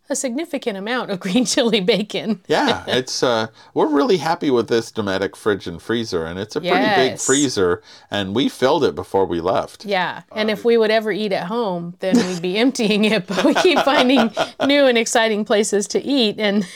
[0.09, 2.41] a significant amount of green chili bacon.
[2.47, 6.61] yeah, it's uh we're really happy with this Dometic fridge and freezer and it's a
[6.61, 7.81] pretty big freezer
[8.11, 9.85] and we filled it before we left.
[9.85, 13.27] Yeah, and if we would ever eat at home, then we'd be emptying it.
[13.27, 14.31] But we keep finding
[14.65, 16.67] new and exciting places to eat, and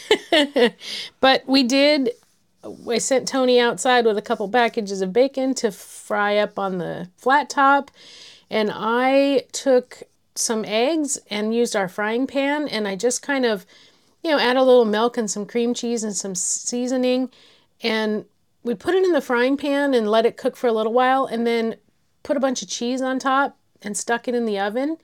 [1.19, 2.11] but we did.
[2.89, 7.09] I sent Tony outside with a couple packages of bacon to fry up on the
[7.15, 7.91] flat top,
[8.49, 10.03] and I took
[10.38, 13.66] some eggs and used our frying pan, and I just kind of,
[14.24, 17.30] you know, add a little milk and some cream cheese and some seasoning,
[17.82, 18.26] and
[18.64, 21.26] we put it in the frying pan and let it cook for a little while
[21.26, 21.76] and then
[22.24, 24.98] put a bunch of cheese on top and stuck it in the oven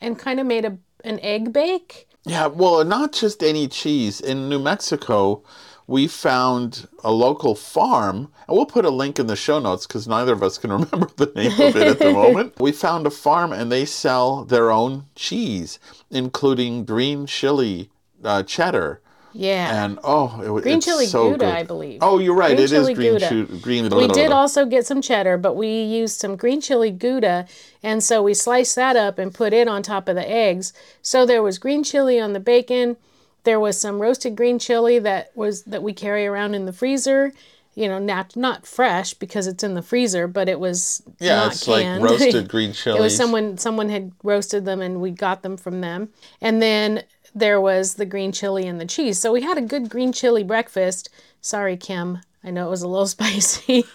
[0.00, 2.08] and kind of made a an egg bake.
[2.24, 4.20] Yeah, well, not just any cheese.
[4.20, 5.42] In New Mexico,
[5.90, 10.06] we found a local farm, and we'll put a link in the show notes because
[10.06, 12.54] neither of us can remember the name of it at the moment.
[12.60, 17.90] We found a farm, and they sell their own cheese, including green chili
[18.22, 19.00] uh, cheddar.
[19.32, 19.84] Yeah.
[19.84, 21.54] And oh, it, green it's chili so Gouda, good.
[21.54, 21.98] I believe.
[22.02, 22.54] Oh, you're right.
[22.56, 23.28] Green It is chili green Gouda.
[23.28, 23.88] chu- green.
[23.90, 27.48] we did also get some cheddar, but we used some green chili Gouda,
[27.82, 30.72] and so we sliced that up and put it on top of the eggs.
[31.02, 32.96] So there was green chili on the bacon.
[33.44, 37.32] There was some roasted green chili that was that we carry around in the freezer.
[37.74, 41.52] You know, not not fresh because it's in the freezer, but it was Yeah, not
[41.52, 42.02] it's like canned.
[42.02, 45.80] roasted green chili It was someone someone had roasted them and we got them from
[45.80, 46.10] them.
[46.40, 49.18] And then there was the green chili and the cheese.
[49.20, 51.08] So we had a good green chili breakfast.
[51.40, 52.18] Sorry, Kim.
[52.42, 53.84] I know it was a little spicy.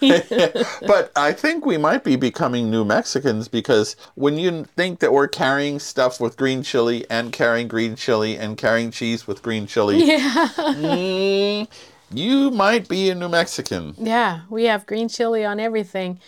[0.86, 5.28] But I think we might be becoming new Mexicans because when you think that we're
[5.28, 10.04] carrying stuff with green chili and carrying green chili and carrying cheese with green chili,
[10.04, 10.48] yeah.
[10.56, 11.68] mm,
[12.12, 13.94] you might be a New Mexican.
[13.98, 16.20] Yeah, we have green chili on everything.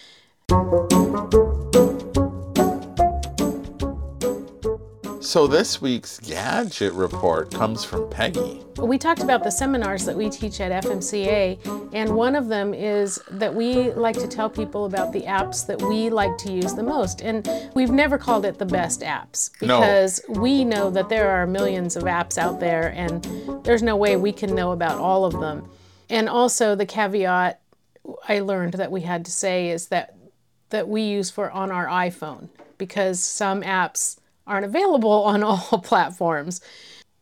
[5.21, 8.63] So this week's gadget report comes from Peggy.
[8.79, 13.21] We talked about the seminars that we teach at FMCA, and one of them is
[13.31, 16.85] that we like to tell people about the apps that we like to use the
[16.85, 17.21] most.
[17.21, 19.81] And we've never called it the best apps No.
[19.81, 23.25] because we know that there are millions of apps out there, and
[23.65, 25.69] there's no way we can know about all of them.
[26.09, 27.61] And also, the caveat
[28.29, 30.15] I learned that we had to say is that
[30.71, 36.61] that we use for on our iPhone because some apps aren't available on all platforms.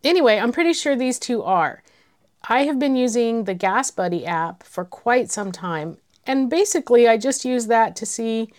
[0.03, 1.83] Anyway, I'm pretty sure these two are.
[2.49, 7.17] I have been using the Gas Buddy app for quite some time, and basically I
[7.17, 8.53] just use that to see,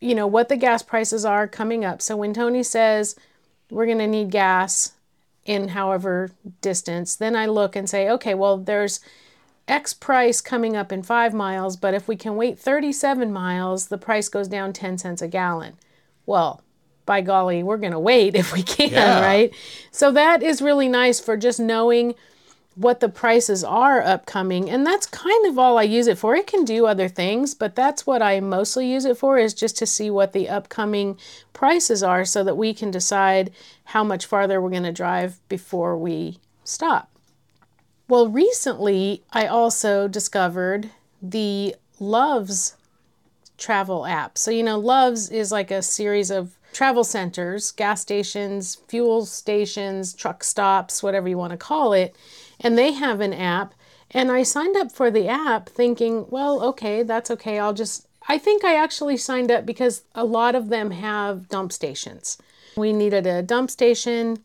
[0.00, 2.02] you know, what the gas prices are coming up.
[2.02, 3.16] So when Tony says
[3.70, 4.92] we're going to need gas
[5.46, 6.30] in however
[6.60, 9.00] distance, then I look and say, okay, well, there's
[9.66, 13.98] X price coming up in five miles, but if we can wait 37 miles, the
[13.98, 15.74] price goes down 10 cents a gallon.
[16.26, 16.62] Well,
[17.06, 19.20] by golly, we're going to wait if we can, Yeah.
[19.20, 19.54] right?
[19.90, 22.14] So that is really nice for just knowing
[22.76, 24.68] what the prices are upcoming.
[24.68, 26.34] And that's kind of all I use it for.
[26.34, 29.76] It can do other things, but that's what I mostly use it for is just
[29.78, 31.16] to see what the upcoming
[31.52, 33.52] prices are so that we can decide
[33.84, 37.10] how much farther we're going to drive before we stop.
[38.08, 40.90] Well, recently I also discovered
[41.22, 42.74] the Loves
[43.56, 44.36] travel app.
[44.36, 50.12] So, you know, Loves is like a series of travel centers, gas stations, fuel stations,
[50.12, 52.14] truck stops, whatever you want to call it.
[52.60, 53.74] And they have an app.
[54.10, 57.58] And I signed up for the app thinking, well, okay, that's okay.
[57.58, 61.72] I'll just, I think I actually signed up because a lot of them have dump
[61.72, 62.38] stations.
[62.76, 64.38] We needed a dump station.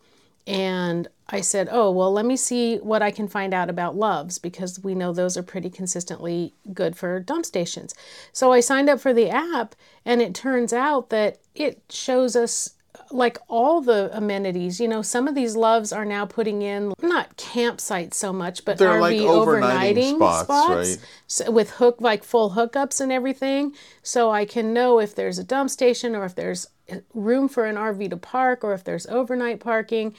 [0.48, 4.40] And I said, oh, well, let me see what I can find out about Loves
[4.40, 7.94] because we know those are pretty consistently good for dump stations.
[8.34, 9.76] So I signed up for the app,
[10.06, 12.72] and it turns out that it shows us
[13.12, 14.80] like all the amenities.
[14.80, 18.78] You know, some of these Loves are now putting in not campsites so much, but
[18.78, 20.98] They're RV like overnighting overnighting spots, right?
[21.28, 25.44] so with hook like full hookups and everything so i can know if there's a
[25.44, 29.06] dump station or if there's eh, room for an rv to park or if there's
[29.08, 30.14] overnight parking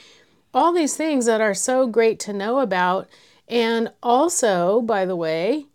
[0.53, 3.09] all these things that are so great to know about
[3.49, 5.67] and also by the way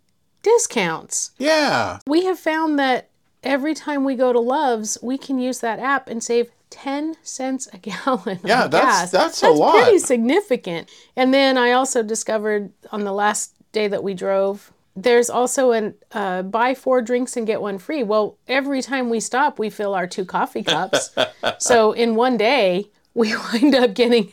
[0.42, 1.98] discounts Yeah.
[2.06, 3.08] we have found that
[3.42, 7.68] every time we go to loves we can use that app and save 10 cents
[7.72, 9.10] a gallon Yeah, that's- gas.
[9.10, 9.82] that's a that's lot.
[9.82, 15.28] pretty significant and then i also discovered on the last day that we drove there's
[15.28, 19.58] also an uh, buy four drinks and get one free well every time we stop
[19.58, 21.14] we fill our two coffee cups
[21.58, 24.32] so in one day we wind up getting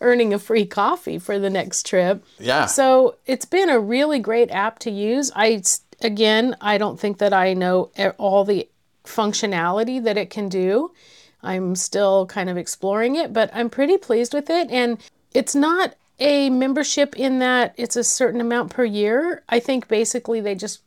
[0.00, 2.66] earning a free coffee for the next trip Yeah.
[2.66, 5.30] so it's been a really great app to use.
[5.34, 5.62] I
[6.02, 8.68] again, I don't think that I know all the
[9.04, 10.92] functionality that it can do.
[11.42, 14.98] I'm still kind of exploring it, but I'm pretty pleased with it and
[15.32, 19.42] it's not a membership in that it's a certain amount per year.
[19.48, 20.80] I think basically they just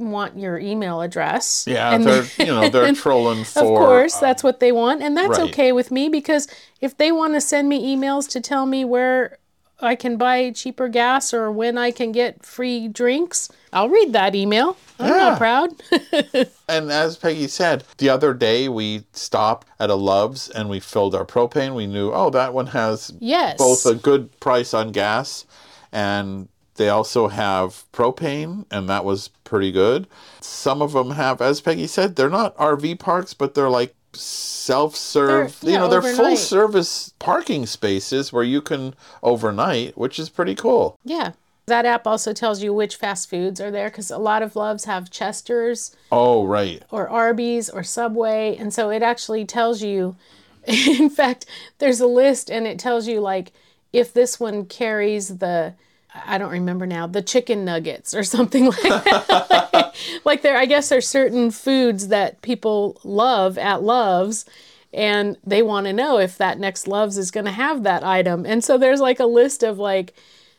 [0.00, 1.64] want your email address.
[1.66, 3.60] yeah, And they're you know they're trolling for.
[3.60, 5.48] of course, um, that's what they want, and that's right.
[5.50, 6.48] okay with me because
[6.80, 9.38] if they want to send me emails to tell me where
[9.82, 14.34] I can buy cheaper gas or when I can get free drinks, I'll read that
[14.34, 14.76] email.
[14.98, 15.16] I'm Yeah.
[15.16, 15.70] not proud.
[16.68, 21.14] And as Peggy said, the other day we stopped at a Love's and we filled
[21.16, 21.74] our propane.
[21.74, 23.56] We knew, oh, that one has yes.
[23.58, 25.46] both a good price on gas
[25.90, 26.48] and
[26.80, 30.06] They also have propane, and that was pretty good.
[30.40, 35.60] Some of them have, as Peggy said, they're not RV parks, but they're like self-serve
[35.60, 40.54] They're- you know they're full service parking spaces where you can overnight which is pretty
[40.54, 41.32] cool Yeah.
[41.66, 44.86] That app also tells you which fast foods are there because a lot of loves
[44.86, 48.56] have Chester's oh right or Arby's or Subway.
[48.58, 50.16] And so it actually tells you,
[50.64, 51.44] in fact,
[51.78, 53.52] there's a list and it tells you like
[53.92, 55.74] if this one carries the,
[56.14, 59.94] I don't remember now, the chicken nuggets or something like that.
[60.24, 64.44] like there, I guess there's certain foods that people love at Love's
[64.92, 68.44] and they want to know if that next Love's is going to have that item.
[68.44, 70.14] And so there's like a list of like,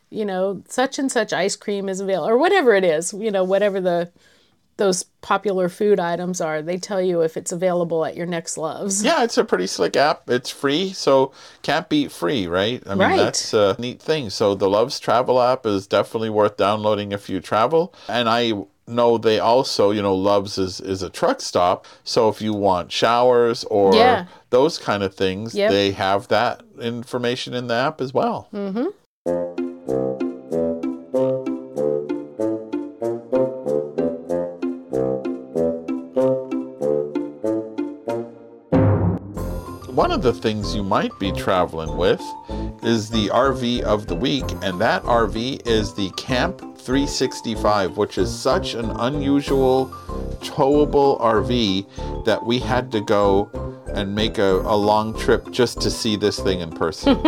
[0.09, 3.43] you know, such and such ice cream is available or whatever it is, you know,
[3.43, 4.09] whatever the
[4.81, 6.63] those popular food items are.
[6.63, 9.03] They tell you if it's available at your next Love's.
[9.03, 12.97] yeah it's a pretty slick app it's free so can't beat free right i mean
[13.09, 13.17] Right.
[13.17, 17.39] that's a neat thing so the loves travel app is definitely worth downloading if you
[17.39, 18.53] travel and i
[18.87, 22.91] know they also you know loves is, is a truck stop so if you want
[22.91, 24.25] showers or Yeah.
[24.49, 25.69] those kind of things Yep.
[25.71, 28.87] they have that information in the app as well mm-hmm.
[40.01, 42.19] One of the things you might be traveling with
[42.81, 48.33] is the RV of the week, and that RV is the Camp 365, which is
[48.33, 49.87] such an unusual
[50.41, 53.49] towable RV that we had to go
[53.93, 57.19] and make a, a long trip just to see this thing in person.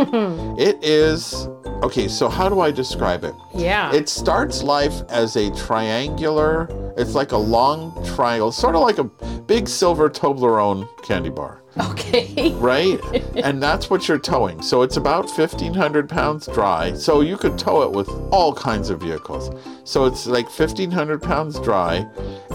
[0.57, 1.47] it is
[1.83, 3.35] okay, so how do I describe it?
[3.53, 3.93] Yeah.
[3.93, 9.03] It starts life as a triangular, it's like a long triangle, sort of like a
[9.41, 12.51] big silver Toblerone candy bar okay.
[12.55, 12.99] right?
[13.35, 14.61] and that's what you're towing.
[14.61, 16.93] So it's about 1,500 pounds dry.
[16.93, 19.42] So you could tow it with all kinds of vehicles.
[19.83, 22.07] So it's like 1,500 pounds dry.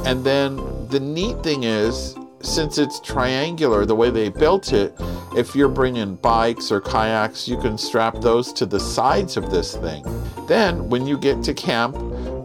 [0.04, 0.56] And then
[0.88, 4.94] the neat thing is, since it's triangular, the way they built it,
[5.36, 9.76] if you're bringing bikes or kayaks, you can strap those to the sides of this
[9.76, 10.04] thing.
[10.46, 11.96] Then when you get to camp,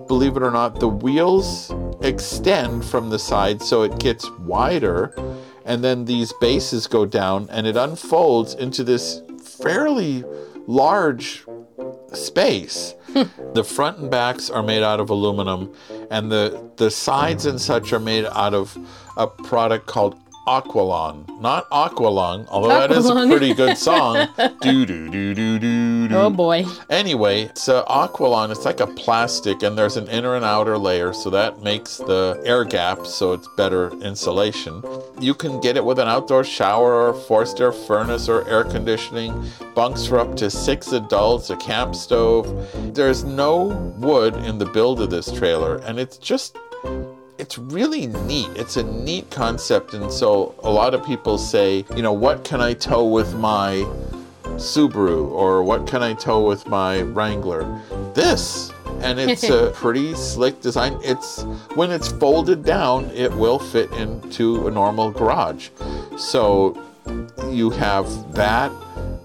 [0.08, 1.72] believe it or not, the wheels
[2.02, 5.16] extend from the side so it gets wider
[5.66, 10.24] and then these bases go down and it unfolds into this fairly
[10.68, 11.46] large
[12.14, 12.96] space.
[13.54, 15.74] The front and backs are made out of aluminum
[16.10, 18.78] and the the sides and such are made out of
[19.18, 20.16] a product called
[20.48, 21.40] Aqualon.
[21.40, 24.28] Not Aqualung, although that is a pretty good song.
[24.62, 26.16] do do do do do do.
[26.16, 26.66] Oh boy.
[26.90, 28.52] Anyway, it's a Aqualon.
[28.52, 32.42] It's like a plastic, and there's an inner and outer layer, so that makes the
[32.44, 34.84] air gap, so it's better insulation.
[35.20, 39.50] You can get it with an outdoor shower or forced air furnace or air conditioning,
[39.76, 42.46] bunks for up to six adults, a camp stove.
[42.94, 43.68] There's no
[43.98, 46.58] wood in the build of this trailer, and it's just
[47.38, 48.50] it's really neat.
[48.56, 52.62] It's a neat concept, and so a lot of people say, you know, what can
[52.62, 53.86] I tow with my
[54.56, 57.82] Subaru or what can I tow with my Wrangler?
[58.14, 58.72] This.
[59.02, 60.98] And it's a pretty slick design.
[61.04, 61.44] It's
[61.76, 65.70] when it's folded down, it will fit into a normal garage.
[66.18, 66.82] So
[67.50, 68.72] you have that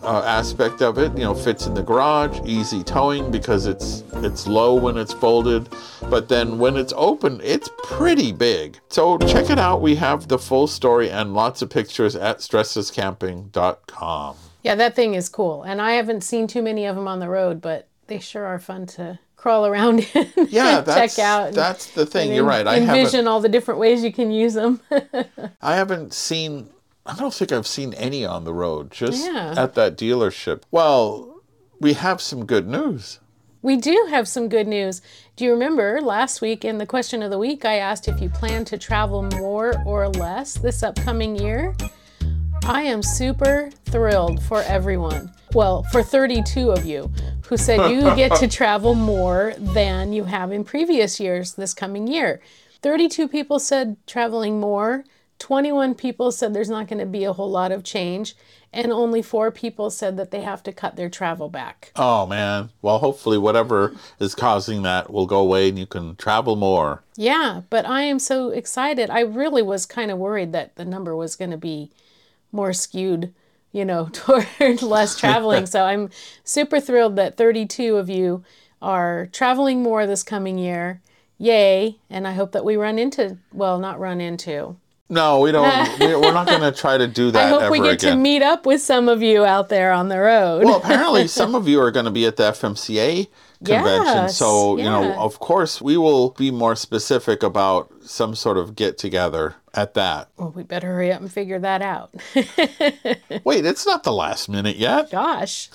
[0.03, 1.13] uh, aspect of it.
[1.17, 5.69] You know, fits in the garage, easy towing because it's it's low when it's folded,
[6.11, 8.79] but then when it's open, it's pretty big.
[8.89, 9.81] So check it out.
[9.81, 14.37] We have the full story and lots of pictures at stresslesscamping.com.
[14.63, 15.63] Yeah, that thing is cool.
[15.63, 18.59] And I haven't seen too many of them on the road, but they sure are
[18.59, 21.49] fun to crawl around in Yeah, check out.
[21.49, 22.33] and- that's the thing.
[22.35, 22.67] You're right.
[22.67, 24.81] I envision all the different ways you can use them.
[25.63, 26.69] I haven't seen.
[27.09, 28.91] I don't think I've seen any on the road.
[28.91, 29.55] Just Yeah.
[29.57, 30.63] at that dealership.
[30.71, 31.41] Well,
[31.81, 33.19] we have some good news.
[33.63, 35.01] We do have some good news.
[35.35, 38.29] Do you remember last week in the question of the week, I asked if you
[38.29, 41.75] plan to travel more or less this upcoming year?
[42.65, 45.33] I am super thrilled for everyone.
[45.55, 47.11] Well, for 32 of you
[47.47, 52.07] who said you get to travel more than you have in previous years this coming
[52.07, 52.41] year.
[52.83, 55.05] 32 people said traveling more.
[55.39, 58.35] 21 people said there's not going to be a whole lot of change.
[58.73, 61.91] And only four people said that they have to cut their travel back.
[61.97, 62.71] Oh man.
[62.83, 67.03] Well, hopefully whatever is causing that will go away and you can travel more.
[67.17, 69.09] Yeah, but I am so excited.
[69.09, 71.91] I really was kind of worried that the number was going to be
[72.53, 73.33] more skewed,
[73.73, 75.65] you know, toward less traveling.
[75.75, 76.11] so I'm
[76.45, 78.45] super thrilled that 32 of you
[78.83, 81.01] are traveling more this coming year.
[81.39, 81.97] Yay.
[82.11, 84.77] And I hope that we run into, well, not run into.
[85.09, 85.99] No, we don't.
[86.01, 88.43] we- We're not going to try to do that I hope we get to meet
[88.43, 90.65] up with some of you out there on the road.
[90.65, 93.29] well, apparently some of you are going to be at the FMCA
[93.65, 94.05] convention.
[94.07, 98.77] Yes, so, you know, of course, we will be more specific about some sort of
[98.77, 100.29] get together at that.
[100.37, 102.15] Well, we better hurry up and figure that out.
[103.45, 105.11] Wait, it's not the last minute yet.
[105.11, 105.71] Gosh.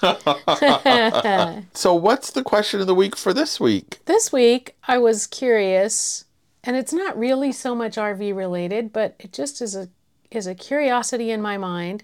[1.73, 3.99] So, what's the question of the week for this week?
[4.05, 6.25] This week, I was curious,
[6.63, 9.89] and it's not really so much RV related, but it just is a
[10.31, 12.03] is a curiosity in my mind.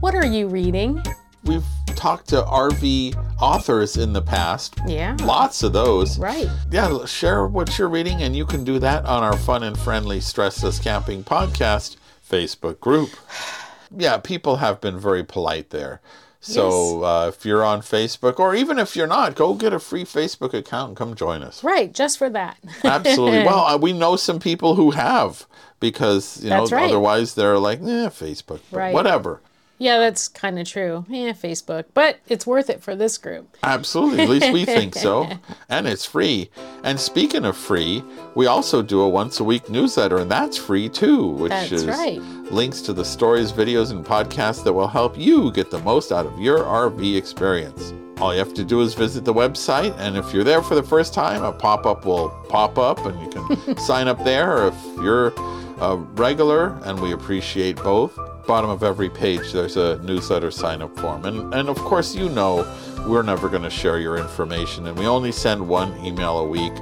[0.00, 1.02] What are you reading?
[1.44, 1.64] We've
[1.94, 4.74] talked to RV authors in the past.
[4.86, 5.16] Yeah.
[5.20, 6.18] Lots of those.
[6.18, 6.48] Right.
[6.70, 10.18] Yeah, share what you're reading, and you can do that on our fun and friendly
[10.18, 11.96] Stressless Camping Podcast
[12.28, 13.10] Facebook group.
[13.96, 16.00] Yeah, people have been very polite there.
[16.44, 20.04] So uh, if you're on Facebook, or even if you're not, go get a free
[20.04, 21.64] Facebook account and come join us.
[21.64, 22.58] Right, just for that.
[22.84, 23.38] Absolutely.
[23.44, 25.46] well, uh, we know some people who have
[25.80, 26.84] because you know right.
[26.84, 28.94] otherwise they're like, eh, Facebook, but Right.
[28.94, 29.40] whatever.
[29.78, 31.04] Yeah, that's kind of true.
[31.08, 33.56] Yeah, Facebook, but it's worth it for this group.
[33.62, 34.22] Absolutely.
[34.22, 35.28] At least we think so.
[35.68, 36.50] And it's free.
[36.84, 38.04] And speaking of free,
[38.34, 41.86] we also do a once a week newsletter, and that's free too, which That's is
[41.86, 42.20] right.
[42.52, 46.26] links to the stories, videos, and podcasts that will help you get the most out
[46.26, 47.92] of your RV experience.
[48.18, 50.82] All you have to do is visit the website, and if you're there for the
[50.82, 54.56] first time, a pop up will pop up, and you can sign up there.
[54.56, 55.32] Or if you're
[55.80, 58.16] a regular, and we appreciate both,
[58.46, 61.24] bottom of every page there's a newsletter sign up form.
[61.24, 62.66] And, and of course, you know
[63.06, 66.72] we're never going to share your information, and we only send one email a week.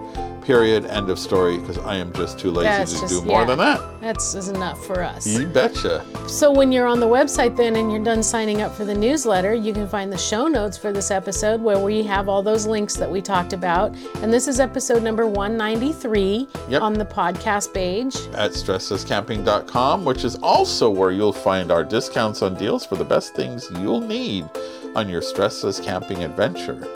[0.45, 0.87] Period.
[0.87, 1.59] End of story.
[1.59, 3.47] Because I am just too lazy That's to just- do more yeah.
[3.47, 3.81] than that.
[4.01, 5.27] That's is enough for us.
[5.27, 6.05] You betcha.
[6.29, 9.55] So when you're on the website then and you're done signing up for the newsletter,
[9.55, 12.97] you can find the show notes for this episode where we have all those links
[12.97, 13.95] that we talked about.
[14.23, 16.83] And this is episode number 193 Yep.
[16.83, 18.17] on the podcast page.
[18.35, 23.35] at stresslesscamping.com, which is also where you'll find our discounts on deals for the best
[23.35, 24.49] things you'll need
[24.97, 26.87] on your stressless camping adventure.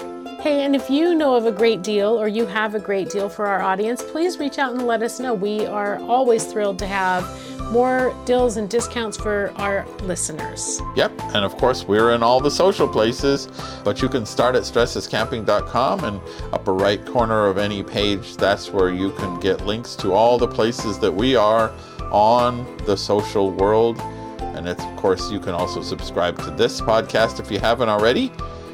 [0.46, 3.28] Hey, and if you know of a great deal or you have a great deal
[3.28, 5.34] for our audience, please reach out and let us know.
[5.34, 7.24] We are always thrilled to have
[7.72, 10.80] more deals and discounts for our listeners.
[10.94, 13.48] Yep, and of course, we're in all the social places,
[13.82, 16.20] but you can start at stresslesscamping.com and
[16.52, 20.46] upper right corner of any page, that's where you can get links to all the
[20.46, 21.74] places that we are
[22.12, 23.98] on the social world.
[24.38, 28.30] And of course, you can also subscribe to this podcast if you haven't already.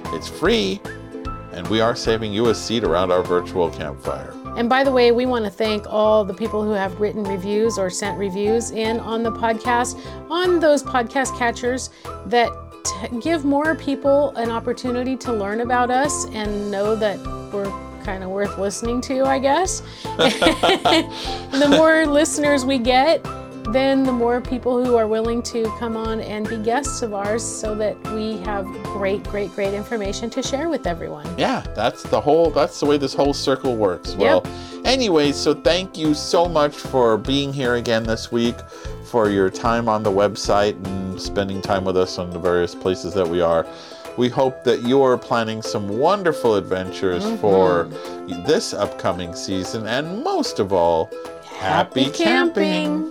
[0.08, 0.78] It's free,
[1.52, 4.34] and we are saving you a seat around our virtual campfire.
[4.56, 7.78] And by the way, we want to thank all the people who have written reviews
[7.78, 9.98] or sent reviews in on the podcast,
[10.30, 11.90] on those podcast catchers
[12.26, 12.50] that
[12.84, 17.18] t- give more people an opportunity to learn about us and know that
[17.52, 17.70] we're
[18.02, 19.80] kind of worth listening to, I guess.
[20.02, 23.24] the more listeners we get,
[23.74, 27.42] then the more people who are willing to come on and be guests of ours
[27.42, 31.26] so that we have great, great, great information to share with everyone.
[31.38, 34.14] Yeah, that's the whole that's the way this whole circle works.
[34.14, 34.44] Well,
[34.84, 38.56] anyway, so thank you so much for being here again this week,
[39.04, 43.14] for your time on the website and spending time with us on the various places
[43.14, 43.66] that we are.
[44.16, 47.40] We hope that you are planning some wonderful adventures mm-hmm.
[47.40, 47.84] for
[48.46, 51.10] this upcoming season and most of all,
[51.44, 53.10] happy, camping.